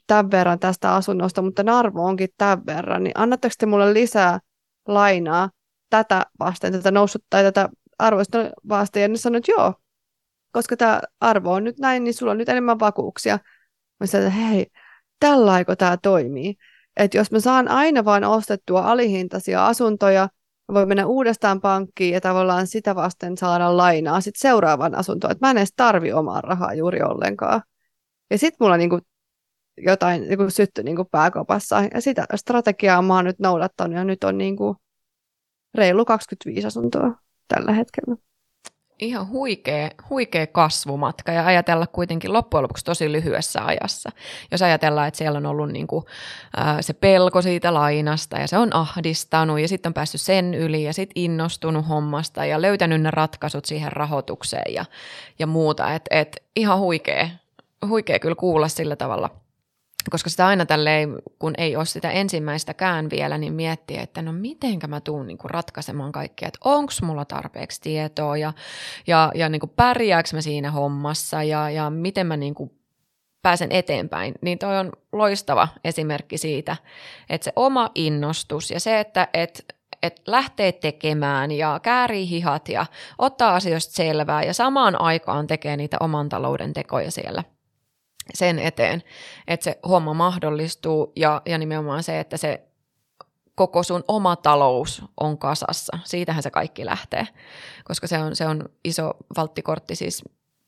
[0.07, 4.39] tämän verran tästä asunnosta, mutta arvo onkin tämän verran, niin annatteko te mulle lisää
[4.87, 5.49] lainaa
[5.89, 7.69] tätä vasten, tätä noussut tai tätä
[7.99, 8.37] arvoista
[8.69, 9.01] vasten?
[9.01, 9.73] Ja ne sanoivat, että joo,
[10.57, 13.39] koska tämä arvo on nyt näin, niin sulla on nyt enemmän vakuuksia.
[13.99, 14.67] Mä sanoin, että hei,
[15.19, 16.55] tällä tämä toimii.
[16.97, 20.29] Että jos mä saan aina vain ostettua alihintaisia asuntoja,
[20.67, 25.31] mä voin mennä uudestaan pankkiin ja tavallaan sitä vasten saada lainaa sitten seuraavan asuntoon.
[25.31, 27.61] Että mä en edes tarvi omaa rahaa juuri ollenkaan.
[28.29, 28.99] Ja sitten mulla niinku
[29.77, 31.83] jotain niinku syttyi niinku pääkopassa.
[31.93, 34.75] Ja sitä strategiaa mä oon nyt noudattanut ja nyt on niinku
[35.73, 37.11] reilu 25 asuntoa
[37.47, 38.26] tällä hetkellä
[38.99, 44.11] ihan huikea, huikea kasvumatka ja ajatella kuitenkin loppujen lopuksi tosi lyhyessä ajassa.
[44.51, 46.05] Jos ajatellaan, että siellä on ollut niin kuin,
[46.57, 50.83] ää, se pelko siitä lainasta ja se on ahdistanut ja sitten on päässyt sen yli
[50.83, 54.85] ja sitten innostunut hommasta ja löytänyt ne ratkaisut siihen rahoitukseen ja,
[55.39, 55.93] ja muuta.
[55.93, 57.29] Et, et ihan huikea,
[57.87, 59.29] huikea kyllä kuulla sillä tavalla–
[60.11, 64.87] koska sitä aina tälleen, kun ei ole sitä ensimmäistäkään vielä, niin miettii, että no mitenkä
[64.87, 68.53] mä tuun niin kuin ratkaisemaan kaikkea, että onko mulla tarpeeksi tietoa ja,
[69.07, 72.71] ja, ja niin kuin pärjääkö mä siinä hommassa ja, ja miten mä niin kuin
[73.41, 76.77] pääsen eteenpäin, niin toi on loistava esimerkki siitä,
[77.29, 82.85] että se oma innostus ja se, että et, et lähtee tekemään ja käärii hihat ja
[83.17, 87.43] ottaa asioista selvää ja samaan aikaan tekee niitä oman talouden tekoja siellä–
[88.33, 89.03] sen eteen,
[89.47, 92.63] että se homma mahdollistuu ja, ja nimenomaan se, että se
[93.55, 95.97] koko sun oma talous on kasassa.
[96.03, 97.27] Siitähän se kaikki lähtee,
[97.83, 100.23] koska se on, se on iso valttikortti siis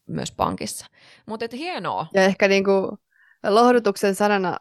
[0.07, 0.85] myös pankissa.
[1.25, 2.07] Mutta hienoa.
[2.13, 2.97] Ja ehkä niinku
[3.47, 4.57] lohdutuksen sanana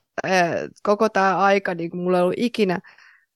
[0.82, 2.80] koko tämä aika, niin mulla ei ollut ikinä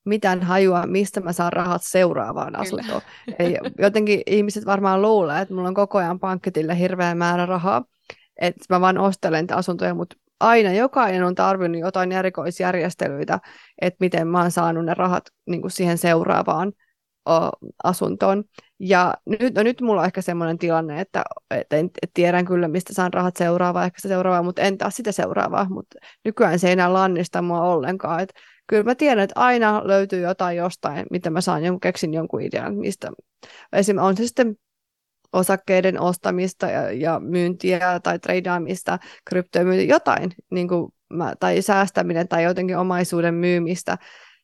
[0.04, 3.02] mitään hajua, mistä mä saan rahat seuraavaan asuntoon.
[3.78, 7.84] Jotenkin ihmiset varmaan luulee, että mulla on koko ajan pankkitille hirveä määrä rahaa,
[8.40, 13.40] että mä vaan ostelen asuntoja, mutta aina jokainen on tarvinnut jotain erikoisjärjestelyitä,
[13.80, 16.72] että miten mä oon saanut ne rahat niin kuin siihen seuraavaan
[17.28, 17.48] o,
[17.84, 18.44] asuntoon.
[18.80, 21.24] Ja nyt, no nyt mulla on ehkä semmoinen tilanne, että,
[21.70, 25.12] en, et tiedän kyllä, mistä saan rahat seuraavaa, ehkä se seuraavaa, mutta en taas sitä
[25.12, 25.66] seuraavaa.
[25.68, 28.20] Mutta nykyään se ei enää lannista mua ollenkaan.
[28.20, 28.32] Et
[28.66, 32.74] kyllä mä tiedän, että aina löytyy jotain jostain, mitä mä saan jonkun, keksin jonkun idean,
[32.74, 33.10] mistä
[33.72, 34.56] esimerkiksi on se sitten
[35.32, 42.44] osakkeiden ostamista ja, ja myyntiä tai tradeaamista, kryptomyyntiä, jotain, niin kuin mä, tai säästäminen tai
[42.44, 43.98] jotenkin omaisuuden myymistä,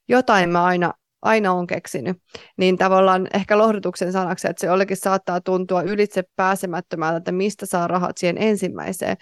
[0.09, 2.17] jotain mä aina, aina on keksinyt.
[2.57, 7.89] Niin tavallaan ehkä lohdutuksen sanaksi, että se olikin saattaa tuntua ylitse pääsemättömältä, että mistä saa
[7.89, 9.17] rahat siihen ensimmäiseen.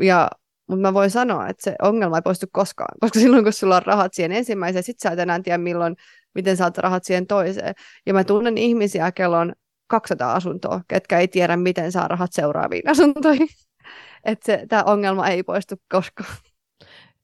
[0.00, 0.30] Ja
[0.68, 3.86] mutta mä voin sanoa, että se ongelma ei poistu koskaan, koska silloin kun sulla on
[3.86, 5.96] rahat siihen ensimmäiseen, sit sä et enää tiedä milloin,
[6.34, 7.74] miten saat rahat siihen toiseen.
[8.06, 9.52] Ja mä tunnen ihmisiä, kello on
[9.92, 13.48] 200 asuntoa, ketkä ei tiedä, miten saa rahat seuraaviin asuntoihin.
[14.24, 16.34] Että tämä ongelma ei poistu koskaan.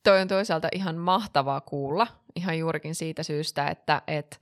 [0.02, 2.06] Toi on toisaalta ihan mahtavaa kuulla,
[2.36, 4.40] ihan juurikin siitä syystä, että et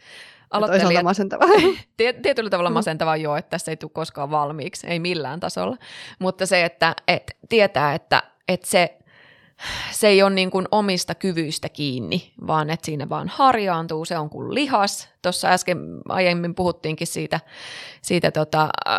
[0.51, 1.05] aloittelijat...
[1.05, 1.49] masentavaa.
[2.23, 2.75] Tietyllä tavalla mm.
[2.75, 5.77] masentavaa joo, että tässä ei tule koskaan valmiiksi, ei millään tasolla.
[6.19, 8.96] Mutta se, että et tietää, että et se
[9.91, 14.31] se ei ole niin kuin omista kyvyistä kiinni, vaan että siinä vaan harjaantuu, se on
[14.31, 15.09] kuin lihas.
[15.23, 15.79] Tuossa äsken
[16.09, 17.41] aiemmin puhuttiinkin siitä,
[18.03, 18.95] siitä tota, äh,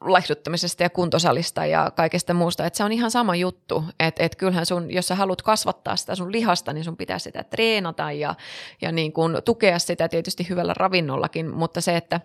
[0.00, 4.66] laihduttamisesta ja kuntosalista ja kaikesta muusta, että se on ihan sama juttu, että et kyllähän
[4.66, 8.34] sun, jos sä haluat kasvattaa sitä sun lihasta, niin sun pitää sitä treenata ja,
[8.80, 12.20] ja niin kuin tukea sitä tietysti hyvällä ravinnollakin, mutta se, että,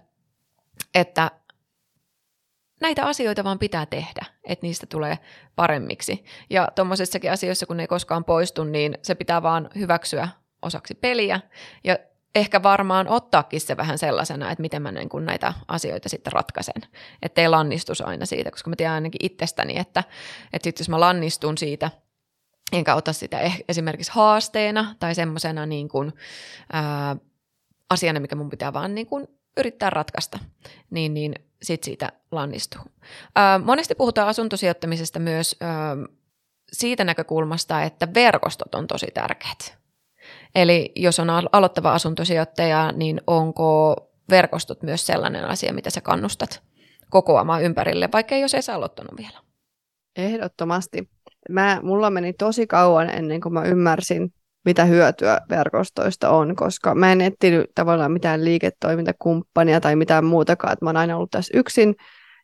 [0.96, 1.32] että
[2.82, 5.20] näitä asioita vaan pitää tehdä, että niistä tulee
[5.56, 6.24] paremmiksi.
[6.50, 10.30] Ja tuommoisissakin asioissa, kun ne ei koskaan poistu, niin se pitää vaan hyväksyä
[10.62, 11.40] osaksi peliä
[11.84, 11.98] ja
[12.36, 16.82] ehkä varmaan ottaakin se vähän sellaisena, että miten mä niin kun näitä asioita sitten ratkaisen.
[17.22, 20.04] Että ei lannistus aina siitä, koska mä tiedän ainakin itsestäni, että,
[20.54, 21.92] että sit jos mä lannistun siitä,
[22.72, 26.14] enkä ota sitä eh, esimerkiksi haasteena tai semmoisena niin kuin,
[26.74, 27.16] ää,
[27.90, 29.28] asiana, mikä mun pitää vaan niin kuin
[29.58, 30.40] yrittää ratkaista,
[30.90, 32.82] niin, niin sit siitä lannistuu.
[33.36, 35.98] Ää, monesti puhutaan asuntosijoittamisesta myös ää,
[36.72, 39.78] siitä näkökulmasta, että verkostot on tosi tärkeät.
[40.56, 43.96] Eli jos on aloittava asuntosijoittaja, niin onko
[44.30, 46.64] verkostot myös sellainen asia, mitä sä kannustat
[47.10, 49.40] kokoamaan ympärille, vaikka ei olisi edes aloittanut vielä?
[50.16, 51.10] Ehdottomasti.
[51.50, 54.34] Mä, mulla meni tosi kauan ennen kuin mä ymmärsin,
[54.66, 60.86] mitä hyötyä verkostoista on, koska mä en etsinyt tavallaan mitään liiketoimintakumppania tai mitään muutakaan, että
[60.86, 61.96] mä oon aina ollut tässä yksin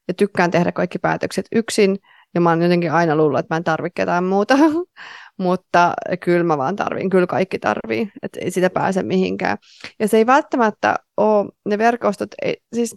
[0.07, 1.97] ja tykkään tehdä kaikki päätökset yksin
[2.36, 4.55] ja mä oon jotenkin aina luullut, että mä en tarvitse ketään muuta,
[5.39, 9.57] mutta kyllä mä vaan tarvin, kyllä kaikki tarvii, että ei sitä pääse mihinkään.
[9.99, 12.95] Ja se ei välttämättä ole, ne verkostot, ei, siis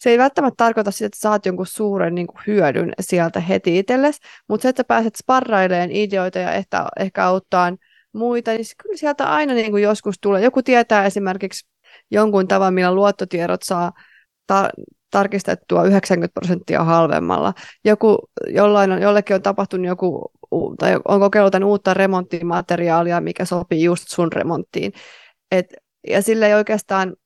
[0.00, 4.20] se ei välttämättä tarkoita sitä, että saat jonkun suuren niin kuin hyödyn sieltä heti itsellesi,
[4.48, 7.72] mutta se, että pääset sparrailemaan ideoita ja ehkä, ehkä auttaa
[8.12, 10.42] muita, niin kyllä sieltä aina niin kuin joskus tulee.
[10.42, 11.68] Joku tietää esimerkiksi
[12.10, 13.92] jonkun tavan, millä luottotiedot saa
[14.46, 14.70] ta-
[15.10, 17.54] tarkistettua 90 prosenttia halvemmalla.
[17.84, 20.32] Joku, jollain on, jollekin on tapahtunut joku,
[20.78, 24.92] tai on kokeillut uutta remonttimateriaalia, mikä sopii just sun remonttiin.
[25.50, 25.66] Et,
[26.08, 27.16] ja sillä ei oikeastaan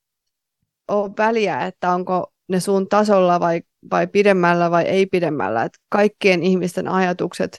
[0.89, 5.63] ole väliä, että onko ne sun tasolla vai, vai pidemmällä vai ei pidemmällä.
[5.65, 7.59] Et kaikkien ihmisten ajatukset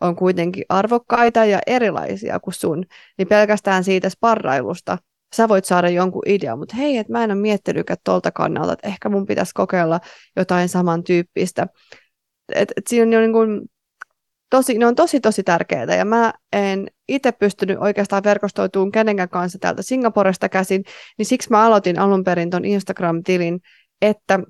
[0.00, 2.84] on kuitenkin arvokkaita ja erilaisia kuin sun,
[3.18, 4.98] niin pelkästään siitä sparrailusta
[5.36, 8.88] sä voit saada jonkun idean, mutta hei, että mä en ole miettinytkään tuolta kannalta, että
[8.88, 10.00] ehkä mun pitäisi kokeilla
[10.36, 11.66] jotain samantyyppistä.
[12.54, 13.60] Et, et siinä on niin kuin,
[14.50, 19.58] tosi, ne on tosi tosi tärkeitä ja mä en itse pystynyt oikeastaan verkostoitumaan kenenkään kanssa
[19.58, 20.84] täältä Singaporesta käsin,
[21.18, 23.60] niin siksi mä aloitin alun perin ton Instagram-tilin,
[24.02, 24.40] että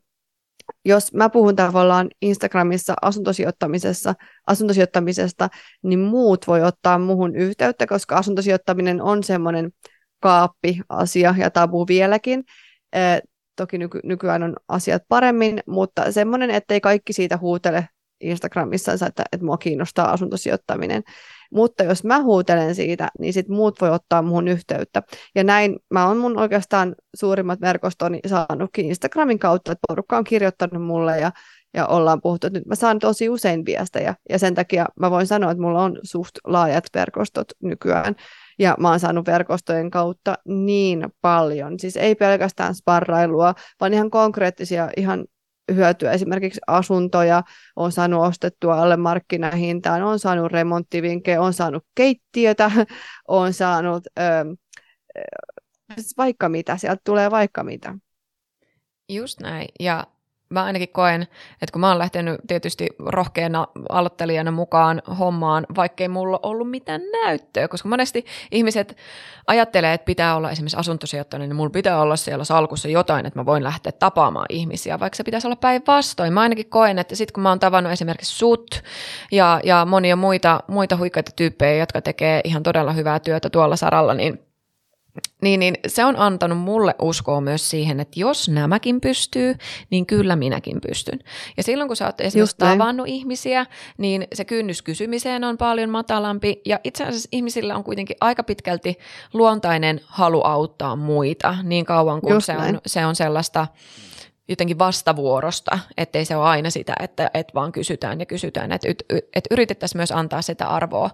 [0.85, 4.15] jos mä puhun tavallaan Instagramissa asuntosijoittamisessa,
[4.47, 5.49] asuntosijoittamisesta,
[5.83, 9.71] niin muut voi ottaa muuhun yhteyttä, koska asuntosijoittaminen on semmoinen
[10.21, 12.45] kaappi-asia ja tabu vieläkin.
[12.93, 13.01] E,
[13.57, 17.89] toki nyky- nykyään on asiat paremmin, mutta semmoinen, ettei kaikki siitä huutele
[18.21, 21.03] Instagramissa, että, että mua kiinnostaa asuntosijoittaminen.
[21.55, 25.03] Mutta jos mä huutelen siitä, niin sit muut voi ottaa muun yhteyttä.
[25.35, 30.87] Ja näin mä oon mun oikeastaan suurimmat verkostoni saanutkin Instagramin kautta, että porukka on kirjoittanut
[30.87, 31.33] mulle ja,
[31.75, 34.15] ja ollaan puhuttu, että nyt mä saan tosi usein viestejä.
[34.29, 38.15] Ja sen takia mä voin sanoa, että mulla on suht laajat verkostot nykyään.
[38.59, 41.79] Ja mä oon saanut verkostojen kautta niin paljon.
[41.79, 45.25] Siis ei pelkästään sparrailua, vaan ihan konkreettisia, ihan
[45.75, 46.13] hyötyä.
[46.13, 47.43] Esimerkiksi asuntoja
[47.77, 52.71] on saanut ostettua alle markkinahintaan, on saanut remonttivinkkejä, on saanut keittiötä,
[53.29, 54.23] on saanut ö,
[56.17, 57.95] vaikka mitä, sieltä tulee vaikka mitä.
[59.09, 59.69] Just näin.
[59.81, 60.07] Ja
[60.51, 61.23] mä ainakin koen,
[61.53, 67.69] että kun mä oon lähtenyt tietysti rohkeana aloittelijana mukaan hommaan, vaikkei mulla ollut mitään näyttöä,
[67.69, 68.97] koska monesti ihmiset
[69.47, 73.47] ajattelee, että pitää olla esimerkiksi asuntosijoittajana, niin mulla pitää olla siellä salkussa jotain, että mä
[73.47, 76.33] voin lähteä tapaamaan ihmisiä, vaikka se pitäisi olla päinvastoin.
[76.33, 78.83] Mä ainakin koen, että sitten kun mä oon tavannut esimerkiksi sut
[79.33, 84.15] ja, ja monia muita, muita huikeita tyyppejä, jotka tekee ihan todella hyvää työtä tuolla saralla,
[84.15, 84.48] niin
[85.43, 89.55] niin, niin se on antanut mulle uskoa myös siihen, että jos nämäkin pystyy,
[89.91, 91.19] niin kyllä minäkin pystyn.
[91.57, 93.67] Ja silloin kun sä oot esimerkiksi tavannut ihmisiä,
[93.99, 96.61] niin se kynnys kysymiseen on paljon matalampi.
[96.67, 98.99] Ja itse asiassa ihmisillä on kuitenkin aika pitkälti
[99.33, 103.67] luontainen halu auttaa muita niin kauan kuin se on, se on sellaista
[104.49, 109.49] jotenkin vastavuorosta, ettei se ole aina sitä, että, että vaan kysytään ja kysytään, että, että
[109.51, 111.11] yritettäisiin myös antaa sitä arvoa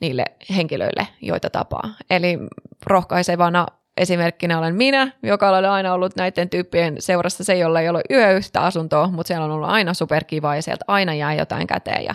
[0.00, 0.24] niille
[0.56, 1.94] henkilöille, joita tapaa.
[2.10, 2.38] Eli
[2.86, 3.66] rohkaisevana
[3.96, 8.36] esimerkkinä olen minä, joka olen aina ollut näiden tyyppien seurassa se, jolla ei ole yö
[8.36, 12.04] yhtä asuntoa, mutta siellä on ollut aina superkiva ja sieltä aina jää jotain käteen.
[12.04, 12.14] Ja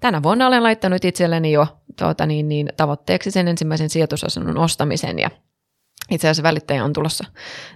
[0.00, 1.66] tänä vuonna olen laittanut itselleni jo
[1.98, 5.30] tuota, niin, niin, tavoitteeksi sen ensimmäisen sijoitusasunnon ostamisen ja
[6.10, 7.24] itse asiassa välittäjä on tulossa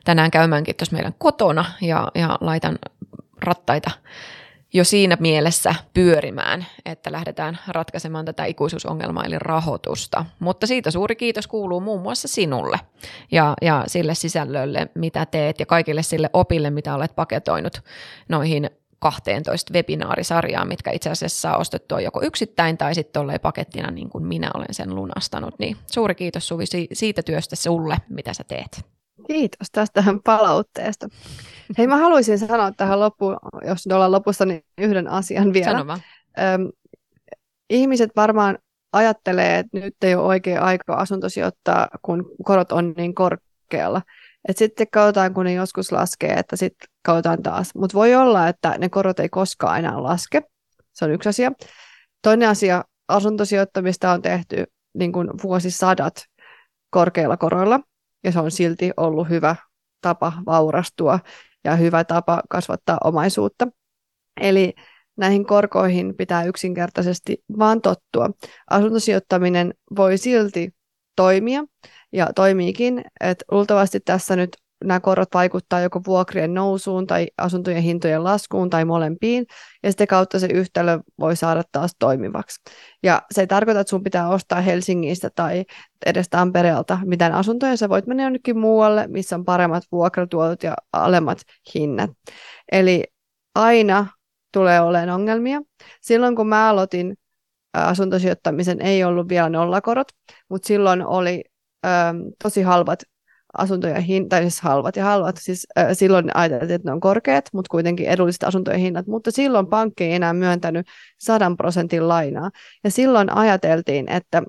[0.05, 2.79] tänään käymäänkin tuossa meidän kotona ja, ja laitan
[3.43, 3.91] rattaita
[4.73, 10.25] jo siinä mielessä pyörimään, että lähdetään ratkaisemaan tätä ikuisuusongelmaa eli rahoitusta.
[10.39, 12.81] Mutta siitä suuri kiitos kuuluu muun muassa sinulle
[13.33, 17.83] ja, ja sille sisällölle, mitä teet ja kaikille sille opille, mitä olet paketoinut
[18.29, 18.71] noihin
[19.01, 24.25] 12 webinaarisarjaa, mitkä itse asiassa saa ostettua joko yksittäin tai sitten olleen pakettina niin kuin
[24.25, 25.59] minä olen sen lunastanut.
[25.59, 28.85] Niin suuri kiitos Suvi siitä työstä sulle, mitä sä teet.
[29.27, 31.09] Kiitos tästä palautteesta.
[31.79, 33.37] Hei, mä haluaisin sanoa tähän loppuun,
[33.67, 35.71] jos ollaan lopussa, niin yhden asian vielä.
[35.71, 36.01] Sano vaan.
[36.39, 36.69] Öm,
[37.71, 38.59] ihmiset varmaan
[38.93, 44.03] ajattelee, että nyt ei ole oikea aika asuntosijoittaa, kun korot on niin korkealla.
[44.49, 47.75] Et sitten katsotaan, kun ne joskus laskee, että sitten katsotaan taas.
[47.75, 50.43] Mutta voi olla, että ne korot ei koskaan enää laske.
[50.93, 51.53] Se on yksi asia.
[52.23, 54.65] Toinen asia, asuntosijoittamista on tehty
[54.95, 56.25] niin kuin vuosisadat
[56.91, 57.81] korkeilla koroilla,
[58.25, 59.57] ja se on silti ollut hyvä
[60.01, 61.19] tapa vaurastua
[61.65, 63.69] ja hyvä tapa kasvattaa omaisuutta.
[64.41, 64.75] Eli
[65.17, 68.31] näihin korkoihin pitää yksinkertaisesti vaan tottua.
[68.71, 70.75] Asuntosijoittaminen voi silti
[71.21, 71.65] toimia,
[72.13, 78.25] ja toimiikin, että luultavasti tässä nyt nämä korot vaikuttaa joko vuokrien nousuun tai asuntojen hintojen
[78.25, 79.47] laskuun tai molempiin,
[79.83, 82.61] ja sitä kautta se yhtälö voi saada taas toimivaksi.
[83.03, 85.65] Ja se ei tarkoita, että sun pitää ostaa Helsingistä tai
[86.07, 91.39] edes Tampereelta mitään asuntoja, sä voit mennä jonnekin muualle, missä on paremmat vuokratuotot ja alemmat
[91.75, 92.11] hinnat.
[92.73, 93.05] Eli
[93.55, 94.07] aina
[94.53, 95.61] tulee olemaan ongelmia.
[96.01, 97.17] Silloin kun mä aloitin
[97.73, 100.09] asuntosijoittamisen, ei ollut vielä nollakorot,
[100.49, 101.45] mutta silloin oli
[102.43, 103.03] tosi halvat
[103.59, 107.45] asuntojen hinnat, tai siis halvat ja halvat, siis äh, silloin ajateltiin, että ne on korkeat,
[107.53, 110.87] mutta kuitenkin edulliset asuntojen hinnat, mutta silloin pankki ei enää myöntänyt
[111.19, 112.51] 100 prosentin lainaa,
[112.85, 114.43] ja silloin ajateltiin, että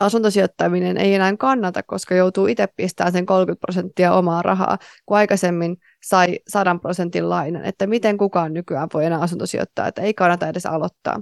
[0.00, 5.76] asuntosijoittaminen ei enää kannata, koska joutuu itse pistämään sen 30 prosenttia omaa rahaa, kun aikaisemmin
[6.04, 10.66] sai 100 prosentin lainan, että miten kukaan nykyään voi enää asuntosijoittaa, että ei kannata edes
[10.66, 11.16] aloittaa.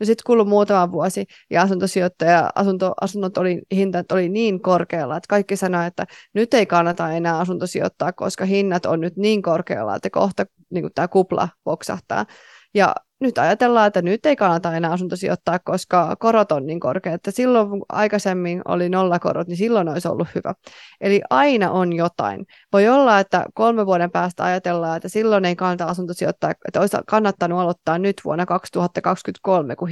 [0.00, 5.28] No sitten kului muutama vuosi ja asuntosijoittaja, asunto, asunnot oli, hintat oli niin korkealla, että
[5.28, 10.10] kaikki sanoivat, että nyt ei kannata enää asuntosijoittaa, koska hinnat on nyt niin korkealla, että
[10.10, 12.26] kohta niin tämä kupla poksahtaa.
[12.74, 17.30] Ja nyt ajatellaan, että nyt ei kannata enää asuntosijoittaa, koska korot on niin korkeat, että
[17.30, 20.54] silloin kun aikaisemmin oli nollakorot, niin silloin olisi ollut hyvä.
[21.00, 22.46] Eli aina on jotain.
[22.72, 27.60] Voi olla, että kolme vuoden päästä ajatellaan, että silloin ei kannata asuntosijoittaa, että olisi kannattanut
[27.60, 29.88] aloittaa nyt vuonna 2023, kun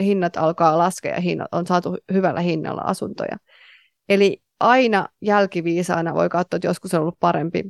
[0.00, 3.36] hinnat alkaa laskea ja on saatu hyvällä hinnalla asuntoja.
[4.08, 7.64] Eli aina jälkiviisaana voi katsoa, että joskus on ollut parempi,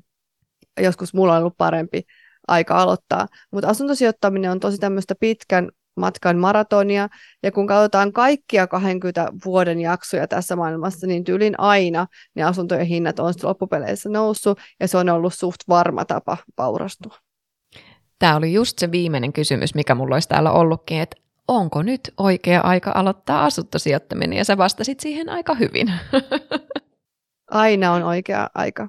[0.81, 2.03] joskus mulla on ollut parempi,
[2.49, 3.27] aika aloittaa.
[3.53, 7.09] Mutta asuntosijoittaminen on tosi tämmöistä pitkän matkan maratonia,
[7.43, 13.19] ja kun katsotaan kaikkia 20 vuoden jaksoja tässä maailmassa, niin tyylin aina ne asuntojen hinnat
[13.19, 17.15] on loppupeleissä noussut, ja se on ollut suht varma tapa vaurastua.
[18.19, 21.17] Tämä oli just se viimeinen kysymys, mikä mulla olisi täällä ollutkin, että
[21.49, 25.93] onko nyt oikea aika aloittaa asuntosijoittaminen, ja sä vastasit siihen aika hyvin.
[27.51, 28.89] Aina on oikea aika.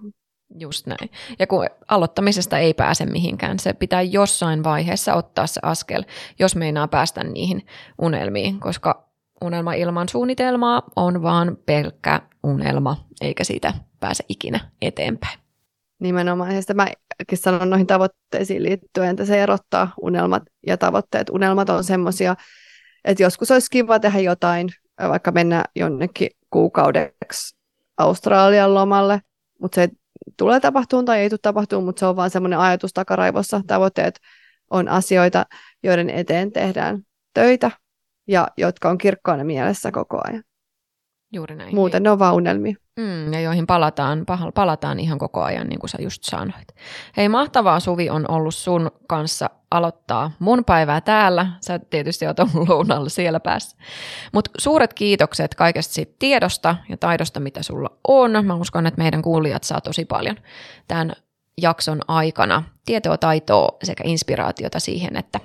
[0.59, 1.09] Just näin.
[1.39, 6.03] Ja kun aloittamisesta ei pääse mihinkään, se pitää jossain vaiheessa ottaa se askel,
[6.39, 7.65] jos meinaa päästä niihin
[8.01, 9.07] unelmiin, koska
[9.41, 15.39] unelma ilman suunnitelmaa on vaan pelkkä unelma, eikä siitä pääse ikinä eteenpäin.
[15.99, 16.55] Nimenomaan.
[16.55, 21.29] Ja mäkin sanon noihin tavoitteisiin liittyen, että se erottaa unelmat ja tavoitteet.
[21.29, 22.35] Unelmat on semmoisia,
[23.05, 24.69] että joskus olisi kiva tehdä jotain,
[25.09, 27.57] vaikka mennä jonnekin kuukaudeksi
[27.97, 29.21] Australian lomalle,
[29.61, 29.89] mutta se
[30.38, 33.61] tulee tapahtumaan tai ei tule tapahtumaan, mutta se on vain semmoinen ajatus takaraivossa.
[33.67, 34.19] Tavoitteet
[34.69, 35.45] on asioita,
[35.84, 37.01] joiden eteen tehdään
[37.34, 37.71] töitä
[38.28, 40.43] ja jotka on kirkkaana mielessä koko ajan.
[41.34, 41.75] Juuri näin.
[41.75, 42.75] Muuten ne on vaan unelmia.
[42.97, 44.25] Mm, ja joihin palataan,
[44.55, 46.67] palataan ihan koko ajan, niin kuin sä just sanoit.
[47.17, 51.47] Hei, mahtavaa Suvi on ollut sun kanssa aloittaa mun päivää täällä.
[51.61, 53.77] Sä tietysti oot ollut lounalla siellä päässä.
[54.33, 58.45] Mutta suuret kiitokset kaikesta siitä tiedosta ja taidosta, mitä sulla on.
[58.45, 60.35] Mä uskon, että meidän kuulijat saa tosi paljon
[60.87, 61.13] tämän
[61.61, 65.39] jakson aikana tietoa, taitoa sekä inspiraatiota siihen, että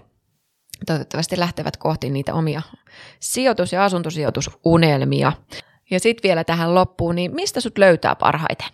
[0.86, 2.62] toivottavasti lähtevät kohti niitä omia
[3.20, 5.32] sijoitus- ja asuntosijoitusunelmia.
[5.93, 8.68] Ja sitten vielä tähän loppuun, niin mistä sut löytää parhaiten?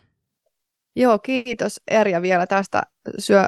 [0.96, 2.82] Joo, kiitos Erja vielä tästä
[3.18, 3.42] syö,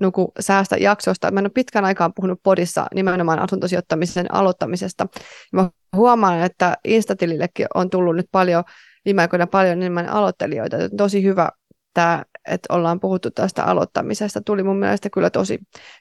[0.00, 1.30] nuku, säästä jaksosta.
[1.30, 5.06] Mä en ole pitkän aikaan puhunut podissa nimenomaan asuntosijoittamisen aloittamisesta.
[5.52, 8.64] Mä huomaan, että Instatilillekin on tullut nyt paljon,
[9.04, 10.76] viime aikoina paljon enemmän aloittelijoita.
[10.96, 11.48] Tosi hyvä
[11.94, 14.40] tämä, että ollaan puhuttu tästä aloittamisesta.
[14.40, 15.58] Tuli mun mielestä kyllä tosi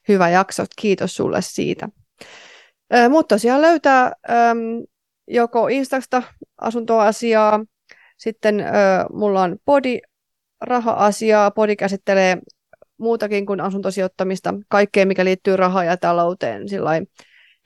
[0.08, 0.64] hyvä jakso.
[0.82, 1.90] Kiitos sulle siitä.
[3.10, 4.12] Mutta tosiaan löytää
[5.28, 6.24] joko Instasta
[6.62, 7.66] asuntoasiaa,
[8.18, 8.64] sitten ö,
[9.14, 10.00] mulla on podi
[10.62, 12.38] raha-asiaa, podi käsittelee
[12.98, 16.68] muutakin kuin asuntosijoittamista, kaikkea mikä liittyy rahaan ja talouteen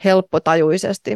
[0.03, 1.11] helppotajuisesti.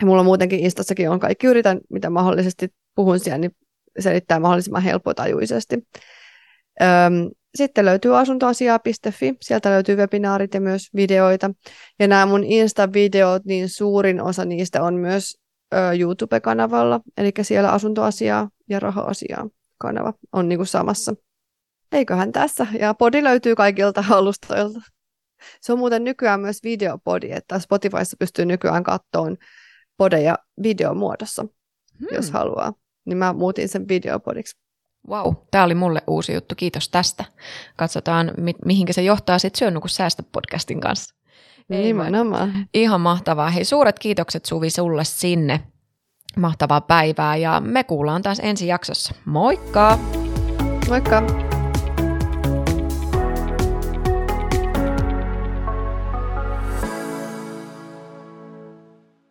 [0.00, 3.56] Ja mulla muutenkin Instassakin on kaikki, yritän mitä mahdollisesti puhun siellä, niin
[3.98, 5.88] selittää mahdollisimman helppotajuisesti.
[6.82, 11.50] Öm, sitten löytyy asuntoasiaa.fi, sieltä löytyy webinaarit ja myös videoita.
[11.98, 15.38] Ja nämä mun Insta-videot, niin suurin osa niistä on myös
[15.98, 19.48] YouTube-kanavalla, eli siellä asuntoasiaa ja raha-asiaa
[19.78, 21.14] kanava on niin kuin samassa.
[21.92, 22.66] Eiköhän tässä.
[22.80, 24.80] Ja podi löytyy kaikilta alustoilta.
[25.60, 29.36] Se on muuten nykyään myös videopodi, että Spotifyssa pystyy nykyään kattoon
[29.96, 31.42] podeja videomuodossa,
[31.98, 32.08] hmm.
[32.12, 32.72] jos haluaa.
[33.04, 34.56] Niin mä muutin sen videopodiksi.
[35.08, 36.54] Wow, tämä oli mulle uusi juttu.
[36.54, 37.24] Kiitos tästä.
[37.76, 41.14] Katsotaan, mi- mihinkä se johtaa sitten Syönnuku säästä podcastin kanssa.
[41.68, 42.52] Nimenomaan.
[42.74, 43.50] Ihan mahtavaa.
[43.50, 45.60] Hei, suuret kiitokset Suvi sulle sinne.
[46.36, 49.14] Mahtavaa päivää ja me kuullaan taas ensi jaksossa.
[49.24, 49.98] Moikka!
[50.88, 51.22] Moikka!